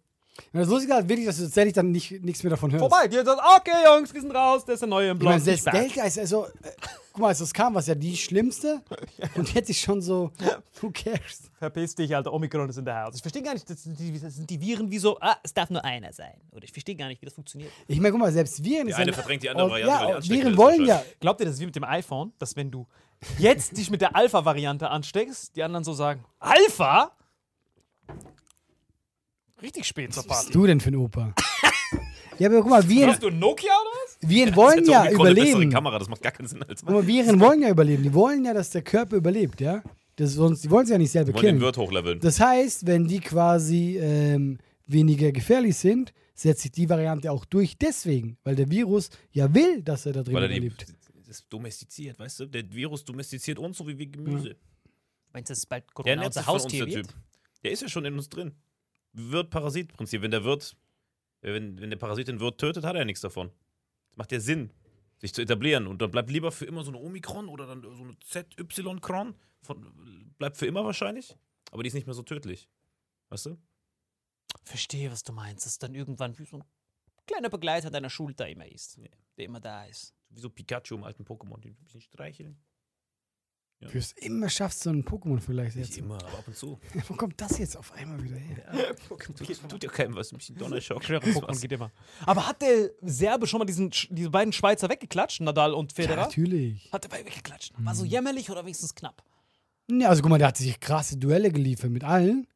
[0.52, 2.82] Und das Lustige ist halt wirklich, dass du tatsächlich dann nicht, nichts mehr davon hörst.
[2.82, 3.08] Vorbei.
[3.08, 5.40] Die hat gesagt, okay, Jungs, wir sind raus, der ist der neue im Ich meine,
[5.40, 5.82] selbst Ich back.
[5.94, 6.50] Delta ist also, äh,
[7.14, 8.82] guck mal, als das kam, war es ja die schlimmste.
[9.36, 10.32] Und jetzt ist schon so,
[10.82, 11.50] who cares?
[11.58, 13.16] Verpiss dich, Alter, Omikron ist in der Haus.
[13.16, 15.54] Ich verstehe gar nicht, das sind, die, das sind die Viren wie so, ah, es
[15.54, 16.34] darf nur einer sein.
[16.52, 17.72] Oder ich verstehe gar nicht, wie das funktioniert.
[17.88, 20.28] Ich meine, guck mal, selbst Viren Die ist eine ja- verdrängt die andere Oh, Variante,
[20.28, 21.02] Ja, Viren wollen ja.
[21.22, 22.86] Glaubt ihr, das ist wie mit dem iPhone, dass wenn du
[23.40, 27.12] jetzt dich mit der Alpha-Variante ansteckst, die anderen so sagen, Alpha?
[29.62, 30.46] Richtig spät zur Was Party.
[30.48, 31.34] bist du denn für ein Opa?
[32.40, 34.30] ja, aber guck mal, Viren, Hast du ein Nokia oder was?
[34.30, 35.72] Viren wollen Jetzt ja Omikron eine bessere überleben.
[35.72, 38.04] Kamera, das macht gar keinen Sinn als Guck mal, Viren wollen ja überleben.
[38.04, 39.82] Die wollen ja, dass der Körper überlebt, ja?
[40.18, 41.62] Das sonst, die wollen sie ja nicht selber Wir wollen den killen.
[41.62, 42.20] Wirt hochleveln.
[42.20, 47.78] Das heißt, wenn die quasi ähm, weniger gefährlich sind, setzt sich die Variante auch durch
[47.78, 50.86] deswegen, weil der Virus ja will, dass er da drin Weil er die, überlebt.
[51.18, 52.46] das ist domestiziert, weißt du?
[52.46, 54.56] Der Virus domestiziert uns so wie wir Gemüse.
[55.34, 57.04] Meinst du, das ist bald Der Corona ernährt unser von uns, Haustier der?
[57.04, 57.14] Typ.
[57.64, 58.54] Der ist ja schon in uns drin.
[59.16, 60.22] Wirt-Parasit-Prinzip.
[60.22, 60.76] Wenn der Wirt,
[61.42, 63.52] wenn, wenn der Parasit den Wirt tötet, hat er ja nichts davon.
[64.10, 64.72] Das macht ja Sinn,
[65.18, 65.88] sich zu etablieren.
[65.88, 69.36] Und dann bleibt lieber für immer so eine Omikron oder dann so eine ZY-Kron.
[70.38, 71.36] Bleibt für immer wahrscheinlich.
[71.72, 72.70] Aber die ist nicht mehr so tödlich.
[73.30, 73.58] Weißt du?
[74.64, 75.66] Verstehe, was du meinst.
[75.66, 76.64] Das ist dann irgendwann wie so ein
[77.26, 79.00] kleiner Begleiter deiner Schulter immer ist.
[79.38, 80.14] Der immer da ist.
[80.30, 82.62] Wie so Pikachu im alten Pokémon, die ein bisschen streicheln.
[83.88, 85.98] Du wirst immer schaffst, so einen Pokémon-Vergleich Nicht jetzt.
[85.98, 86.80] immer, aber ab und zu.
[87.08, 88.96] Wo kommt das jetzt auf einmal wieder her?
[89.08, 91.04] Tut, tut ja keinem was, ein bisschen Donnerschock.
[91.04, 91.92] Schwerer Pokémon geht immer.
[92.26, 96.22] Aber hat der Serbe schon mal diesen, diese beiden Schweizer weggeklatscht, Nadal und Ja, Federer?
[96.24, 96.90] natürlich.
[96.92, 97.74] hat er beide weggeklatscht.
[97.78, 99.24] War so jämmerlich oder wenigstens knapp?
[99.90, 102.48] Ja, also guck mal, der hat sich krasse Duelle geliefert mit allen.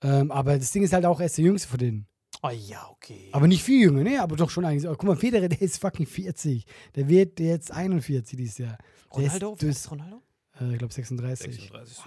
[0.00, 2.06] Ähm, aber das Ding ist halt auch, er ist der Jüngste von denen.
[2.40, 3.30] Oh ja, okay.
[3.32, 4.22] Aber nicht viel jünger, ne?
[4.22, 4.84] Aber doch schon eigentlich.
[4.88, 6.64] Guck mal, Federer, der ist fucking 40.
[6.94, 8.78] Der wird jetzt 41 dieses Jahr.
[9.16, 9.54] Der Ronaldo?
[9.54, 10.22] ist, ist Ronaldo?
[10.60, 11.52] Äh, ich glaube 36.
[11.54, 12.02] 36 so.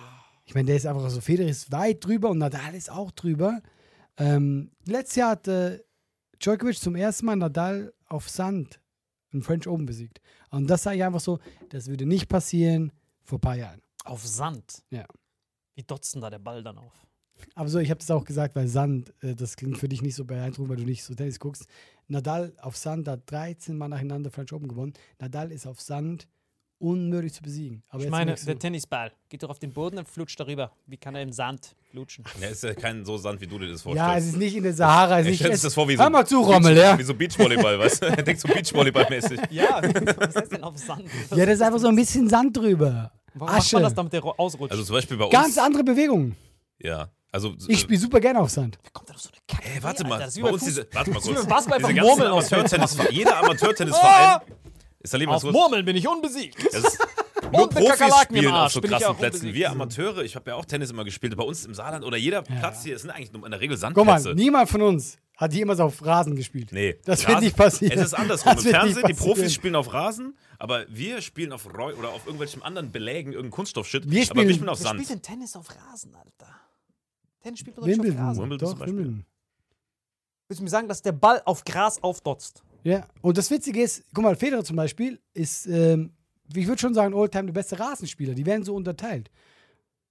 [0.46, 3.62] Ich meine, der ist einfach so, Federer ist weit drüber und Nadal ist auch drüber.
[4.18, 5.80] Ähm, letztes Jahr hat äh,
[6.40, 8.82] Djokovic zum ersten Mal Nadal auf Sand
[9.32, 10.20] im French Open besiegt.
[10.50, 12.92] Und das sage ich einfach so, das würde nicht passieren
[13.24, 13.82] vor ein paar Jahren.
[14.04, 14.84] Auf Sand.
[14.90, 15.06] Ja.
[15.76, 16.94] Wie dotzt denn da der Ball dann auf?
[17.56, 20.16] Aber so, ich habe das auch gesagt, weil Sand, äh, das klingt für dich nicht
[20.16, 21.66] so beeindruckend, weil du nicht so Tennis guckst.
[22.08, 24.94] Nadal auf Sand hat 13 Mal nacheinander French Open gewonnen.
[25.20, 26.28] Nadal ist auf Sand
[26.82, 27.84] unmöglich zu besiegen.
[27.90, 30.72] Aber Ich meine, der Tennisball geht doch auf den Boden und flutscht darüber.
[30.88, 32.26] Wie kann er im Sand flutschen?
[32.42, 34.28] Ja, ist ja kein so Sand, wie du dir das ja, vorstellst.
[34.28, 35.20] es ist nicht in der Sahara.
[35.20, 36.98] Es sich es, das vor wie so mal zu, Beach- Rommel, ja.
[36.98, 38.06] Wie so Beachvolleyball, weißt du?
[38.18, 39.40] Er denkt so Beachvolleyball-mäßig.
[39.52, 39.82] Ja,
[40.18, 41.04] was heißt denn auf Sand?
[41.36, 43.12] Ja, das ist einfach so ein bisschen Sand drüber.
[43.34, 43.76] Warum macht Asche.
[43.78, 44.72] man das, damit der ausrutscht?
[44.72, 45.34] Also zum Beispiel bei uns.
[45.34, 46.36] Ganz andere Bewegungen.
[46.80, 47.10] Ja.
[47.32, 48.78] Also, Ich spiele super gerne auf Sand.
[48.84, 49.70] Wer kommt da auf so eine Kacke?
[49.70, 50.20] Hey, warte mal.
[50.20, 51.40] Bei bei uns diese, warte mal kurz.
[51.40, 54.42] beim Basketball Diese ganzen Amateurtennis, jeder Amateurtennisverein.
[55.04, 55.52] Ist da lieber Auf so.
[55.52, 56.58] Murmeln bin ich unbesiegt.
[56.64, 57.00] Das ist,
[57.52, 59.54] nur Und mit Profis spielen auf so krassen Plätzen.
[59.54, 61.36] Wir Amateure, ich habe ja auch Tennis immer gespielt.
[61.36, 63.78] Bei uns im Saarland oder jeder Platz hier, es sind eigentlich nur in der Regel
[63.78, 64.36] Guck mal, Sandplätze.
[64.36, 66.72] niemand von uns hat jemals auf Rasen gespielt.
[66.72, 66.98] Nee.
[67.06, 67.98] Das wird Rasen- nicht passieren.
[67.98, 68.54] Es ist andersrum.
[68.56, 69.14] Das Im wird Fernsehen, die.
[69.16, 73.52] Profis spielen auf Rasen, aber wir spielen auf Reu oder auf irgendwelchen anderen Belägen, irgendein
[73.56, 74.10] Kunststoffshit.
[74.10, 75.26] Wir aber spielen- wir spielen auf Wer spielt Sand.
[75.26, 76.56] denn Tennis auf Rasen, Alter?
[77.42, 78.20] Tennis spielt man doch nicht auf.
[78.20, 78.42] Rasen.
[78.44, 78.98] Wimbledon Doch, zum Beispiel.
[79.00, 79.26] Wimbledon.
[80.48, 82.62] Willst du mir sagen, dass der Ball auf Gras aufdotzt?
[82.84, 86.14] Ja, und das Witzige ist, guck mal, Federer zum Beispiel ist, ähm,
[86.56, 88.34] ich würde schon sagen, Oldtime der beste Rasenspieler.
[88.34, 89.30] Die werden so unterteilt.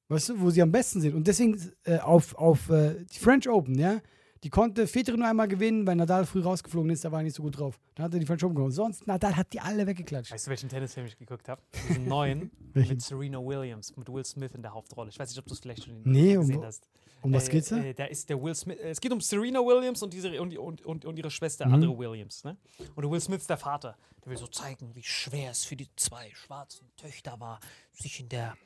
[0.08, 1.14] Weißt du, wo sie am besten sind.
[1.14, 4.00] Und deswegen äh, auf, auf äh, die French Open, ja,
[4.42, 7.36] die konnte Federer nur einmal gewinnen, weil Nadal früh rausgeflogen ist, da war er nicht
[7.36, 7.78] so gut drauf.
[7.94, 8.72] Dann hat er die French Open gewonnen.
[8.72, 10.32] Sonst, Nadal hat die alle weggeklatscht.
[10.32, 11.60] Weißt du, welchen Tennisfilm ich geguckt habe?
[11.88, 15.10] Diesen neuen mit Serena Williams, mit Will Smith in der Hauptrolle.
[15.10, 16.88] Ich weiß nicht, ob du es vielleicht schon Nee, gesehen hast.
[17.22, 17.76] Um was Äh, geht's da?
[17.78, 18.78] Äh, da ist der Will Smith.
[18.78, 21.74] Äh, es geht um Serena Williams und, diese, und, und, und, ihre Schwester, Mhm.
[21.74, 22.44] andere Williams.
[22.44, 22.56] Ne?
[22.94, 23.96] Und der Will Smith ist der Vater.
[24.24, 27.60] Der will so zeigen, wie schwer es für die zwei schwarzen Töchter war,
[27.92, 28.56] sich in der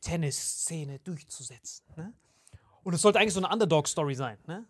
[0.00, 1.84] Tennisszene durchzusetzen.
[1.96, 2.12] Ne?
[2.82, 4.38] Und es sollte eigentlich so eine Underdog-Story sein.
[4.46, 4.66] Ne?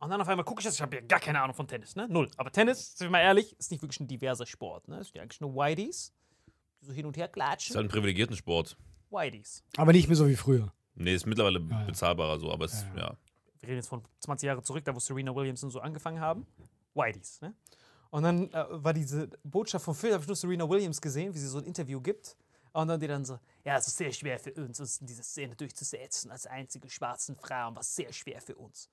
[0.00, 1.94] Und dann auf einmal gucke ich das, ich habe ja gar keine Ahnung von Tennis.
[1.96, 2.06] Ne?
[2.08, 2.30] Null.
[2.36, 4.88] Aber Tennis, sind wir mal ehrlich, ist nicht wirklich ein diverser Sport.
[4.88, 4.98] Ne?
[4.98, 6.12] Es sind ja eigentlich nur Whiteys,
[6.80, 7.76] die so hin und her Ist klatschen.
[7.76, 8.76] halt ein privilegierten Sport.
[9.10, 9.62] Whiteys.
[9.76, 10.72] Aber nicht mehr so wie früher.
[10.98, 11.84] Nee, ist mittlerweile ja.
[11.84, 13.16] bezahlbarer so, aber es, ja.
[13.60, 16.46] wir reden jetzt von 20 Jahre zurück, da wo Serena Williams und so angefangen haben.
[16.94, 17.54] Whiteys, ne?
[18.10, 21.38] Und dann äh, war diese Botschaft vom Film, habe ich nur Serena Williams gesehen, wie
[21.38, 22.36] sie so ein Interview gibt.
[22.72, 25.22] Und dann die dann so, ja, es ist sehr schwer für uns, uns in dieser
[25.22, 28.88] Szene durchzusetzen, als einzige schwarzen Frauen, war sehr schwer für uns.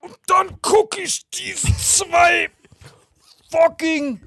[0.00, 2.50] Und dann gucke ich diese zwei
[3.50, 4.20] fucking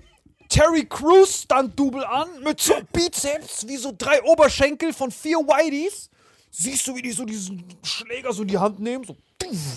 [0.50, 6.10] Terry Crews Stunt-Double an, mit so Bizeps, wie so drei Oberschenkel von vier Whiteys.
[6.56, 9.18] Siehst du, wie die so diesen Schläger so in die Hand nehmen, so.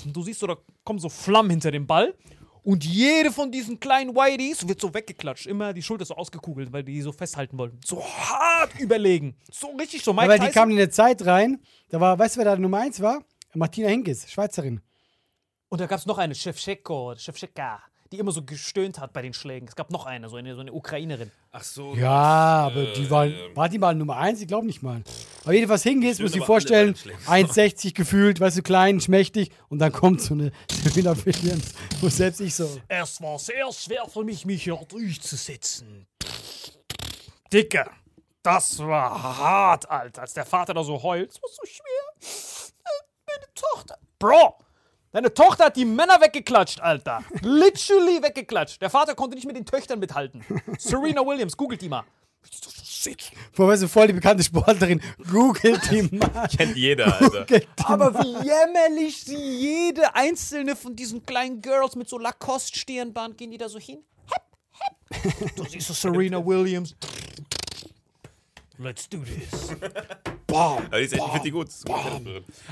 [0.04, 2.14] Du siehst so, da kommen so Flammen hinter dem Ball.
[2.62, 5.46] Und jede von diesen kleinen Whiteys wird so weggeklatscht.
[5.46, 7.80] Immer die Schulter so ausgekugelt, weil die so festhalten wollten.
[7.82, 9.36] So hart überlegen.
[9.50, 10.12] So richtig so.
[10.12, 12.56] Mike Ja, weil die kamen in der Zeit rein, da war, weißt du, wer da
[12.56, 13.22] Nummer eins war?
[13.54, 14.82] Martina Hinkes, Schweizerin.
[15.68, 17.80] Und da gab es noch eine, Shevchenko, Shevchenka,
[18.16, 19.68] die immer so gestöhnt hat bei den Schlägen.
[19.68, 21.30] Es gab noch eine, so eine, so eine Ukrainerin.
[21.52, 21.94] Ach so.
[21.94, 22.10] Ja,
[22.66, 24.40] aber die waren, war die mal Nummer eins?
[24.40, 25.02] Ich glaube nicht mal.
[25.44, 26.94] Aber jedenfalls Hinkes, muss ich alle vorstellen,
[27.26, 27.78] bei den Schlägen.
[27.90, 32.40] 1,60 gefühlt, weißt du, klein, schmächtig und dann kommt so eine Serena Williams, wo selbst
[32.40, 36.06] ich so, Es war sehr schwer für mich, mich hier durchzusetzen.
[37.52, 37.90] Dicker,
[38.42, 40.22] das war hart, Alter.
[40.22, 42.82] Als der Vater da so heult, es war so schwer.
[42.84, 43.98] Äh, Meine Tochter.
[44.18, 44.58] Bro,
[45.16, 47.24] deine Tochter hat die Männer weggeklatscht, Alter.
[47.40, 48.82] Literally weggeklatscht.
[48.82, 50.44] Der Vater konnte nicht mit den Töchtern mithalten.
[50.78, 52.04] Serena Williams, googelt die mal.
[53.06, 55.00] Die so voll die bekannte Sportlerin,
[55.30, 56.48] googelt die mal.
[56.54, 57.46] Kennt jeder, Alter.
[57.84, 63.58] Aber wie jämmerlich sie jede einzelne von diesen kleinen Girls mit so Lacoste-Stirnband gehen die
[63.58, 64.04] da so hin.
[65.10, 65.56] Hepp, hepp.
[65.56, 66.94] Du siehst so Serena Williams.
[68.78, 69.70] Let's do this.
[70.56, 70.86] Bam.
[70.86, 71.68] Aber die ist echt, ich finde die gut.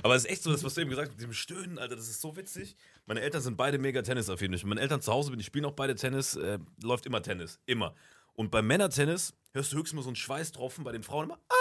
[0.03, 1.97] Aber es ist echt so, das, was du eben gesagt hast, mit dem Stöhnen, Alter,
[1.97, 2.77] das ist so witzig.
[3.07, 4.51] Meine Eltern sind beide mega Tennisaffin.
[4.51, 7.07] Wenn ich mit meinen Eltern zu Hause bin, die spielen auch beide Tennis, äh, läuft
[7.07, 7.59] immer Tennis.
[7.66, 7.94] Immer.
[8.35, 11.55] Und beim Männertennis hörst du höchstens mal so einen Schweißtropfen, bei den Frauen immer, ah,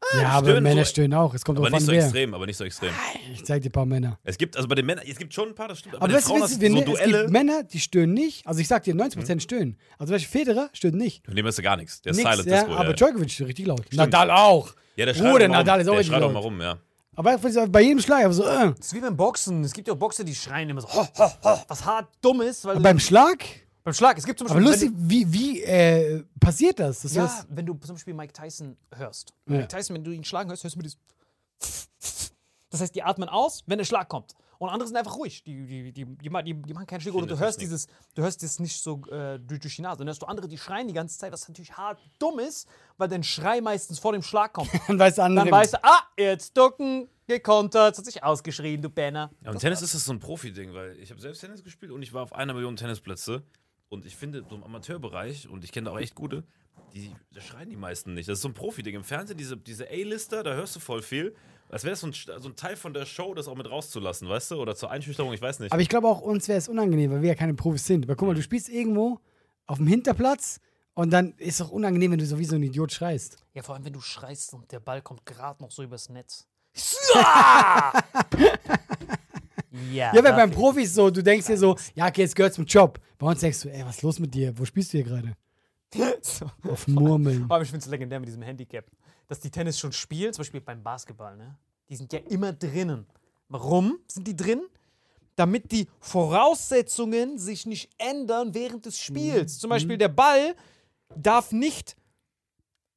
[0.00, 1.34] mm, Ja, aber stöhnen Männer so- stöhnen auch.
[1.34, 2.02] Es kommt Aber nicht an, so wer.
[2.04, 2.90] extrem, aber nicht so extrem.
[3.32, 4.18] Ich zeig dir ein paar Männer.
[4.24, 5.94] Es gibt, also bei den Männern, es gibt schon ein paar, das stimmt.
[5.96, 6.84] Aber, Aber bei den weißt du, Frauen was hast wir du so ne?
[6.92, 7.18] es Duelle.
[7.22, 8.46] gibt Männer, die stöhnen nicht.
[8.46, 9.76] Also ich sag dir, 90% stöhnen.
[9.98, 11.24] Also zum Beispiel Federer stöhnt nicht.
[11.26, 12.00] Von dem hast du gar nichts.
[12.02, 12.74] Der ist Nix, silent ja, Disco.
[12.74, 12.92] aber ja.
[12.94, 13.82] Djokovic stöhnt richtig laut.
[13.92, 14.74] Nadal auch.
[14.96, 15.80] ja, der Bruder, schreit auch mal Nadal rum.
[15.80, 16.78] ist auch Der richtig schreit auch mal rum, ja.
[17.18, 18.72] Aber bei jedem Schlag, aber so, äh.
[18.76, 19.64] Das ist wie beim Boxen.
[19.64, 22.42] Es gibt ja auch Boxer, die schreien immer so, ho, ho, ho, was hart dumm
[22.42, 22.64] ist.
[22.66, 23.38] Weil Aber beim Schlag?
[23.86, 24.88] Beim Schlag, es gibt zum Aber Beispiel.
[24.88, 27.02] lustig, wie, wie äh, passiert das?
[27.02, 29.32] das Wenn du, ist- ja, wenn du zum Beispiel Mike Tyson hörst.
[29.48, 29.58] Ja.
[29.58, 30.96] Mike Tyson, wenn du ihn schlagen hörst, hörst du mir das.
[32.68, 34.34] Das heißt, die atmen aus, wenn der Schlag kommt.
[34.58, 35.44] Und andere sind einfach ruhig.
[35.44, 36.28] Die, die, die, die, die,
[36.62, 37.14] die machen keinen Stück.
[37.14, 39.98] Oder du hörst dieses, du hörst das nicht so äh, durch, durch die Nase.
[39.98, 42.66] Dann hörst du andere, die schreien die ganze Zeit, was natürlich hart dumm ist,
[42.98, 44.68] weil dein Schrei meistens vor dem Schlag kommt.
[44.88, 45.44] Dann weiß der andere.
[45.46, 49.30] Dann weißt du, ah, jetzt ducken, gekontert, hat sich ausgeschrien, du Banner.
[49.42, 52.02] Ja, und Tennis ist das so ein Profi-Ding, weil ich habe selbst Tennis gespielt und
[52.02, 53.42] ich war auf einer Million Tennisplätze.
[53.88, 56.44] Und ich finde, so im Amateurbereich, und ich kenne da auch echt gute,
[56.94, 58.28] die, da schreien die meisten nicht.
[58.28, 58.94] Das ist so ein Profi-Ding.
[58.94, 61.34] Im Fernsehen, diese, diese A-Lister, da hörst du voll viel.
[61.68, 64.28] Als wäre das so ein, so ein Teil von der Show, das auch mit rauszulassen,
[64.28, 64.56] weißt du?
[64.56, 65.72] Oder zur Einschüchterung, ich weiß nicht.
[65.72, 68.06] Aber ich glaube auch, uns wäre es unangenehm, weil wir ja keine Profis sind.
[68.08, 69.20] Weil guck mal, du spielst irgendwo
[69.66, 70.60] auf dem Hinterplatz
[70.94, 73.38] und dann ist es auch unangenehm, wenn du so wie so ein Idiot schreist.
[73.54, 76.46] Ja, vor allem, wenn du schreist und der Ball kommt gerade noch so übers Netz.
[79.92, 80.14] Ja!
[80.14, 83.00] ja, weil beim Profis so, du denkst dir so, ja, okay, jetzt gehört zum Job.
[83.18, 84.56] Bei uns denkst du, ey, was ist los mit dir?
[84.58, 85.36] Wo spielst du hier gerade?
[86.22, 86.50] So.
[86.68, 87.44] Auf Murmeln.
[87.48, 88.84] Aber ich finde es legendär mit diesem Handicap.
[89.28, 91.56] Dass die Tennis schon spielen, zum Beispiel beim Basketball, ne?
[91.88, 93.06] Die sind ja immer drinnen.
[93.48, 94.62] Warum sind die drin?
[95.36, 99.58] Damit die Voraussetzungen sich nicht ändern während des Spiels.
[99.58, 100.56] Zum Beispiel der Ball
[101.14, 101.96] darf nicht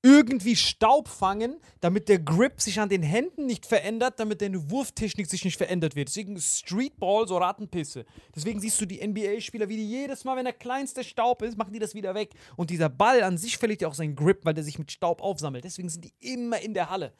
[0.01, 5.27] irgendwie Staub fangen, damit der Grip sich an den Händen nicht verändert, damit deine Wurftechnik
[5.27, 6.07] sich nicht verändert wird.
[6.07, 8.05] Deswegen Streetball so Rattenpisse.
[8.33, 11.73] Deswegen siehst du die NBA-Spieler, wie die jedes Mal, wenn der kleinste Staub ist, machen
[11.73, 12.31] die das wieder weg.
[12.55, 15.21] Und dieser Ball an sich verliert ja auch seinen Grip, weil der sich mit Staub
[15.21, 15.65] aufsammelt.
[15.65, 17.13] Deswegen sind die immer in der Halle.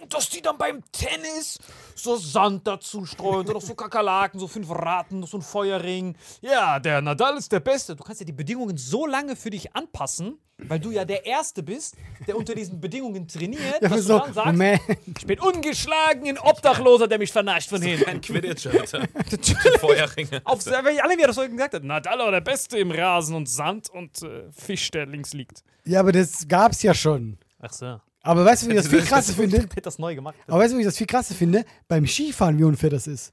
[0.00, 1.58] Und dass die dann beim Tennis
[1.94, 6.16] so Sand dazu streuen, oder so Kakerlaken, so fünf Ratten, so ein Feuerring.
[6.40, 7.94] Ja, der Nadal ist der Beste.
[7.94, 11.62] Du kannst ja die Bedingungen so lange für dich anpassen, weil du ja der Erste
[11.62, 16.28] bist, der unter diesen Bedingungen trainiert, Ja, dass so, du dann sagst, ich bin ungeschlagen,
[16.28, 18.08] ein Obdachloser, der mich vernascht von hinten.
[18.08, 19.06] Ein Quidditch, Alter.
[19.78, 20.40] Feuerringe.
[20.44, 21.84] Auf, alle, wie er das so gesagt hat.
[21.84, 25.62] Nadal war der Beste im Rasen und Sand und äh, Fisch, der links liegt.
[25.84, 27.38] Ja, aber das gab's ja schon.
[27.60, 28.00] Ach so.
[28.22, 29.66] Aber weißt du, wie ich das viel krasser finde?
[29.82, 30.34] Das neu gemacht?
[30.46, 31.64] Aber weißt du, wie ich das viel krasser finde?
[31.88, 33.32] Beim Skifahren, wie unfair das ist.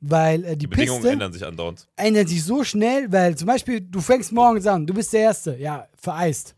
[0.00, 1.88] Weil äh, die, Die Bedingungen Piste ändern sich andauernd.
[1.96, 5.56] ändert sich so schnell, weil zum Beispiel, du fängst morgens an, du bist der Erste,
[5.56, 6.54] ja, vereist.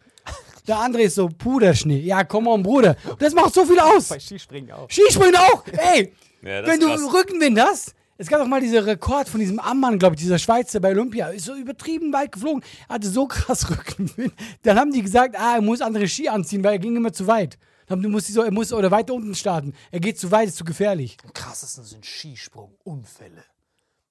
[0.68, 2.00] Der andere ist so Puderschnee.
[2.00, 2.96] Ja, komm on, Bruder.
[3.18, 4.08] Das macht so viel aus.
[4.08, 4.90] Bei Skispringen auch.
[4.90, 5.64] Skispringen auch.
[5.94, 7.00] Ey, Ja, wenn du krass.
[7.14, 7.94] Rückenwind hast.
[8.20, 11.28] Es gab doch mal diesen Rekord von diesem Ammann, glaube ich, dieser Schweizer bei Olympia.
[11.28, 12.62] Ist so übertrieben weit geflogen.
[12.86, 14.34] Hatte so krass Rückenwind.
[14.60, 17.26] Dann haben die gesagt, ah, er muss andere Ski anziehen, weil er ging immer zu
[17.26, 17.58] weit.
[17.86, 19.72] Dann muss so, er muss oder weiter unten starten.
[19.90, 21.16] Er geht zu weit, ist zu gefährlich.
[21.24, 23.42] Am krassesten sind Skisprung-Unfälle.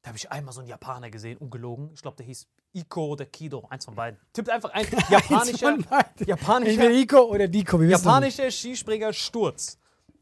[0.02, 1.92] Da habe ich einmal so einen Japaner gesehen, ungelogen.
[1.94, 4.20] Ich glaube, der hieß Iko oder Kido, eins von beiden.
[4.34, 5.86] Tippt einfach ein japanischer, beiden.
[5.86, 7.54] Entweder japanischer, Ico oder.
[7.54, 7.92] Wir nicht.
[7.92, 9.78] japanischer Skispringer Sturz.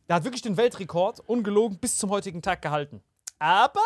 [0.09, 3.01] Der hat wirklich den Weltrekord, ungelogen, bis zum heutigen Tag gehalten.
[3.39, 3.81] Aber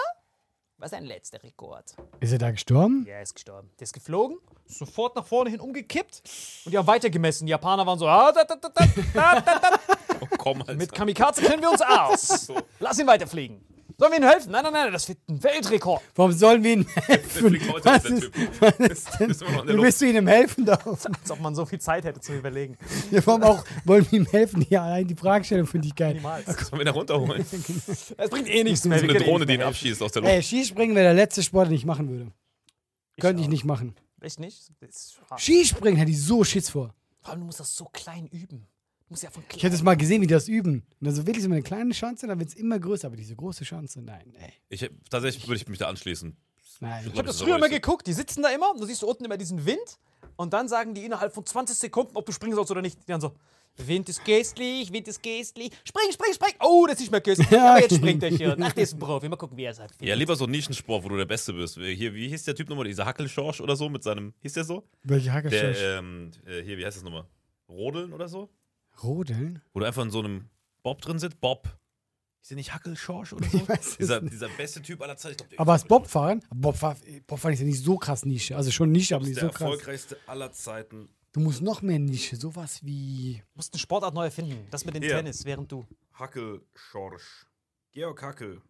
[0.77, 1.93] war sein letzter Rekord.
[2.21, 3.05] Ist er da gestorben?
[3.07, 3.69] Ja, er ist gestorben.
[3.79, 6.23] Der ist geflogen, ist sofort nach vorne hin umgekippt
[6.65, 7.45] und die haben weitergemessen.
[7.45, 9.79] Die Japaner waren so, ah, da, da, da, da, da, da, da.
[10.23, 10.75] Oh, komm, Alter.
[10.75, 12.51] mit Kamikaze kennen wir uns aus.
[12.79, 13.59] Lass ihn weiterfliegen.
[14.01, 14.51] Sollen wir ihm helfen?
[14.51, 16.01] Nein, nein, nein, das wird ein Weltrekord.
[16.15, 17.53] Warum sollen wir ihm helfen?
[17.83, 19.29] Was ist, was ist denn?
[19.29, 20.87] Wie willst du ihm helfen darf?
[20.87, 22.79] Als ob man so viel Zeit hätte zu überlegen.
[23.11, 24.65] Ja, warum auch wollen wir ihm helfen?
[24.71, 26.15] Ja, allein die Fragestellung finde ich geil.
[26.15, 26.45] Niemals.
[26.45, 27.45] Sollen wir da runterholen?
[28.17, 28.97] Es bringt eh nichts mehr.
[28.97, 30.33] So eine eh Drohne, die ihn abschießt aus der Luft.
[30.33, 32.31] Ey, Skispringen wäre der letzte Sport, den ich machen würde.
[33.19, 33.93] Könnte ich nicht machen.
[34.19, 34.71] Echt nicht?
[35.37, 36.95] Skispringen hätte ich so Schiss vor.
[37.19, 38.65] Vor allem, du musst das so klein üben.
[39.11, 39.43] Du musst ja von.
[39.53, 40.85] Ich hätte es mal gesehen, wie die das üben.
[41.01, 43.07] Und dann so wirklich so eine kleine Chance, dann wird es immer größer.
[43.07, 44.53] Aber diese große Chance, nein, ey.
[44.69, 46.33] Ich, tatsächlich würde ich mich da anschließen.
[46.79, 47.03] Nein.
[47.11, 48.07] Ich habe das früher immer geguckt.
[48.07, 49.99] Die sitzen da immer, du siehst du unten immer diesen Wind
[50.37, 53.01] und dann sagen die innerhalb von 20 Sekunden, ob du springen sollst oder nicht.
[53.01, 53.33] Die dann so,
[53.75, 55.73] Wind ist geistlich, Wind ist geistlich.
[55.83, 56.53] Spring, spring, spring.
[56.61, 57.51] Oh, das ist nicht mehr geistlich.
[57.51, 57.71] Ja.
[57.71, 58.63] Aber jetzt springt er schon.
[58.63, 59.27] Ach, der ist ein Profi.
[59.27, 59.91] Mal gucken, wie er es hat.
[59.99, 61.75] Ja, lieber so ein Nischensport, wo du der Beste bist.
[61.75, 62.85] Hier, wie hieß der Typ nochmal?
[62.85, 64.33] Dieser Hackelschorsch oder so mit seinem.
[64.39, 64.87] Hieß der so?
[65.03, 67.25] Welche Hacke Der, ähm, äh, hier, wie heißt das nochmal?
[67.67, 68.49] Rodeln oder so?
[69.03, 69.61] Rodeln?
[69.73, 70.49] Wo du einfach in so einem
[70.83, 71.39] Bob drin sitzt.
[71.41, 71.77] Bob.
[72.41, 73.57] Ist der nicht Hackelschorsch oder so?
[73.61, 74.33] Ich weiß es dieser, nicht.
[74.33, 75.47] dieser beste Typ aller Zeiten.
[75.49, 76.43] Der Aber das Bobfahren?
[76.53, 78.55] Bobfahren, Bobfahren ist ja nicht so krass Nische.
[78.57, 79.61] Also schon Nische, aber ist nicht der so krass.
[79.61, 81.09] erfolgreichste aller Zeiten.
[81.33, 82.35] Du musst noch mehr Nische.
[82.35, 83.35] Sowas wie.
[83.53, 84.67] Du musst eine Sportart neu erfinden.
[84.71, 85.15] Das mit dem Hier.
[85.17, 85.85] Tennis, während du.
[86.13, 87.45] Hackelschorsch.
[87.91, 88.61] Georg Hackel.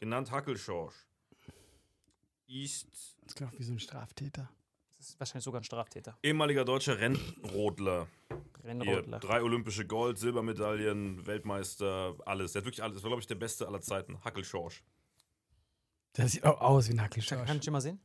[0.00, 0.94] Genannt Hackelschorsch.
[2.46, 2.86] Ist
[3.24, 4.50] Das klingt wie so ein Straftäter.
[4.96, 6.18] Das ist wahrscheinlich sogar ein Straftäter.
[6.22, 8.08] ehemaliger deutscher Rennrodler.
[8.64, 9.18] Rennrodler.
[9.20, 12.52] drei olympische Gold, Silbermedaillen, Weltmeister, alles.
[12.52, 12.96] Der hat wirklich alles.
[12.96, 14.18] Das war, glaube ich, der beste aller Zeiten.
[14.24, 14.82] Hackel Schorsch.
[16.14, 17.50] Das sieht auch aus wie ein Kann Hackelschorsch.
[17.50, 18.00] ich mal sehen?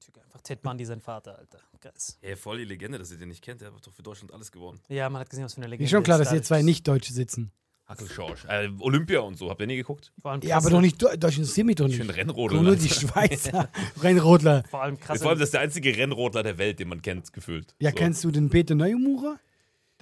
[0.00, 1.58] Typ, Einfach Ted Bundy, sein Vater, Alter.
[1.80, 2.16] Krass.
[2.22, 3.60] Hey, voll die Legende, dass ihr den nicht kennt.
[3.60, 4.80] Der hat doch für Deutschland alles gewonnen.
[4.88, 6.26] Ja, man hat gesehen, was für eine Legende Ist schon klar, ist.
[6.26, 7.50] dass hier zwei Nicht-Deutsche sitzen.
[7.86, 8.44] Hackel Schorsch.
[8.46, 9.50] Äh, Olympia und so.
[9.50, 10.12] Habt ihr nie geguckt?
[10.20, 12.06] Vor allem Ja, aber doch nicht Deu- Deutsche interessieren mich doch Ich nicht.
[12.06, 12.62] bin Rennrodler.
[12.62, 12.88] Nur die.
[12.88, 13.68] Schweizer
[14.02, 14.62] Rennrodler.
[14.70, 15.20] Vor allem krass.
[15.20, 17.74] Vor allem, das ist der einzige Rennrodler der Welt, den man kennt, gefühlt.
[17.80, 17.96] Ja, so.
[17.96, 19.38] kennst du den Peter Neumurer?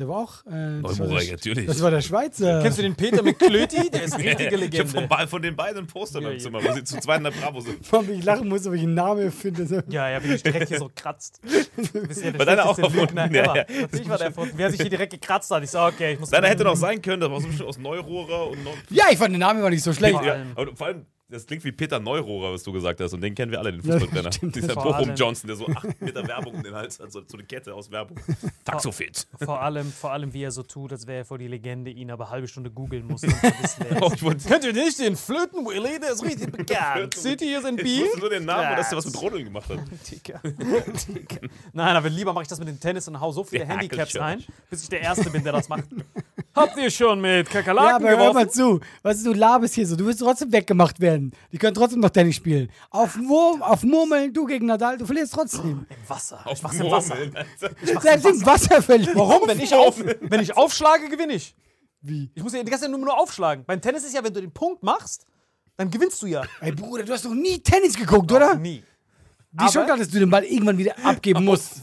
[0.00, 0.46] Der war auch.
[0.46, 1.66] Äh, das war der, natürlich.
[1.66, 2.62] Das war der Schweizer.
[2.62, 3.90] Kennst du den Peter McClöty?
[3.90, 5.08] Der ist eine richtige Ich habe Legende.
[5.08, 6.38] von, von den beiden ein Poster Ja, ja.
[6.38, 7.80] Zimmer, wo sie zu zweit in der Bravo sind.
[7.92, 9.84] Warum ich lachen muss, ob ich einen Namen finde.
[9.88, 11.40] Ja, ja, wie ich direkt hier so kratzt.
[12.22, 13.16] Ja der War deiner auch erfunden?
[13.16, 13.64] Ja, ja.
[13.82, 14.54] Natürlich war der erfunden.
[14.56, 15.62] Wer sich hier direkt gekratzt hat.
[15.62, 16.30] Ich sag, okay, ich muss.
[16.30, 19.04] Deiner hätte noch sein können, das war so ein bisschen aus Neurohrer und Neu Ja,
[19.10, 20.14] ich fand den Namen war nicht so schlecht.
[20.14, 20.52] Vor ja, allem.
[20.54, 23.12] aber vor allem, das klingt wie Peter Neurohrer, was du gesagt hast.
[23.14, 24.32] Und den kennen wir alle, den Ja, Fußballtrainer.
[24.32, 24.56] stimmt.
[24.56, 25.14] Dieser Vor Bochum.
[25.14, 27.90] Johnson, der so 8 Meter Werbung um den Hals hat, so, so eine Kette aus
[27.90, 28.18] Werbung.
[28.64, 29.26] Taxofit.
[29.42, 32.10] Vor allem, vor allem, wie er so tut, als wäre er voll die Legende, ihn
[32.10, 33.22] aber eine halbe Stunde googeln muss.
[33.22, 36.00] Um zu wissen, wer er Oh, ich Könnt ihr nicht den Flöten-Willy?
[36.00, 37.14] Der ist richtig bekannt.
[37.14, 38.04] City ist in ich Biel.
[38.04, 39.78] wusste nur den Namen und dass der was mit Rodeln gemacht hat.
[40.10, 40.40] Dicker.
[41.72, 44.16] Nein, aber lieber mache ich das mit dem Tennis und hau so viele Der Handicaps
[44.18, 45.84] rein, bis ich der Erste bin, der das macht.
[46.54, 48.80] Habt ihr schon mit Ja, Kakerlaken aber hör mal zu.
[49.02, 49.96] Was ist, du labest hier so.
[49.96, 51.32] Du wirst trotzdem weggemacht werden.
[51.52, 52.70] Die können trotzdem noch Tennis spielen.
[52.90, 55.86] Auf, Wurm, auf Murmeln, du gegen Nadal, du verlierst trotzdem.
[55.88, 56.40] Im Wasser.
[56.44, 57.16] Auf ich mach's im Wasser.
[58.00, 59.14] Selbst im Wasser verlieren.
[59.16, 59.46] Warum?
[59.46, 61.54] Wenn ich, auf, wenn ich aufschlage, gewinne ich.
[62.02, 62.30] Wie?
[62.34, 63.64] Ich muss ja die ganze Zeit nur, nur aufschlagen.
[63.64, 65.26] Beim Tennis ist ja, wenn du den Punkt machst,
[65.76, 66.42] dann gewinnst du ja.
[66.60, 68.54] Ey, Bruder, du hast noch nie Tennis geguckt, oder?
[68.56, 68.82] Nie.
[69.52, 71.82] Wie schon klar, dass du den Ball irgendwann wieder abgeben musst.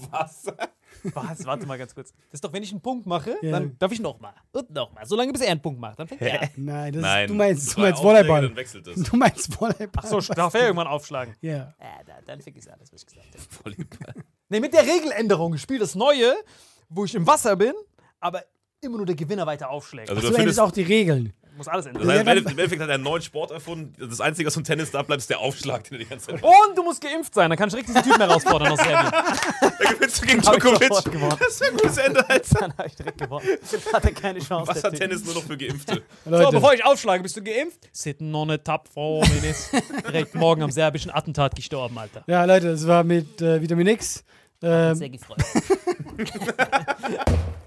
[1.14, 1.45] Was?
[1.45, 2.12] Warte mal ganz kurz.
[2.14, 3.52] Das ist doch, wenn ich einen Punkt mache, Ja.
[3.52, 4.34] dann darf ich nochmal.
[4.52, 5.06] Und nochmal.
[5.06, 6.00] Solange bis er einen Punkt macht.
[6.00, 6.50] Dann fängt er an.
[6.58, 7.26] Nein, das Nein.
[7.26, 8.41] ist, du meinst, du meinst Volleyball.
[8.41, 9.04] Dann wechselt es.
[9.04, 10.04] Du meinst Volleyball.
[10.06, 11.36] Ach so, darf er irgendwann aufschlagen.
[11.41, 11.54] Ja.
[11.54, 11.74] Ja,
[12.06, 13.64] da, dann vergiss alles, was ich gesagt habe.
[13.64, 14.24] Volleyball.
[14.50, 15.54] Nee, mit der Regeländerung.
[15.56, 16.34] Ich spiele das Neue,
[16.89, 17.74] wo ich im Wasser bin,
[18.20, 18.43] aber
[18.82, 20.10] immer nur der Gewinner weiter aufschlägt.
[20.10, 21.34] Also So du ändert findest, auch die Regeln.
[21.58, 22.03] Muss alles ändern.
[22.03, 23.93] das heißt, Ja, dann- im Endeffekt hat er einen neuen Sport erfunden.
[24.10, 26.41] Das Einzige, was vom Tennis da bleibt, ist der Aufschlag, den er die ganze Zeit
[26.43, 29.12] Und du musst geimpft sein, dann kann ich direkt diesen Typen herausfordern aus Serbien.
[29.80, 30.89] Da gewinnst du gegen Djokovic.
[30.89, 32.60] Das ist ein gutes Ende, Alter.
[32.60, 33.45] Dann habe ich direkt gewonnen.
[33.93, 34.66] Hat er keine Chance.
[34.66, 34.84] der Typ.
[34.84, 36.01] Wassertennis nur noch für Geimpfte.
[36.26, 37.88] So, Leute, bevor ich aufschlage, bist du geimpft?
[37.91, 39.72] Sitten noch eine Tapfer, ist
[40.08, 42.24] direkt morgen am serbischen Attentat gestorben, Alter.
[42.28, 44.24] ja, Leute, das war mit äh, Vitamin X.
[44.62, 45.38] Ähm, Sehr gefreut.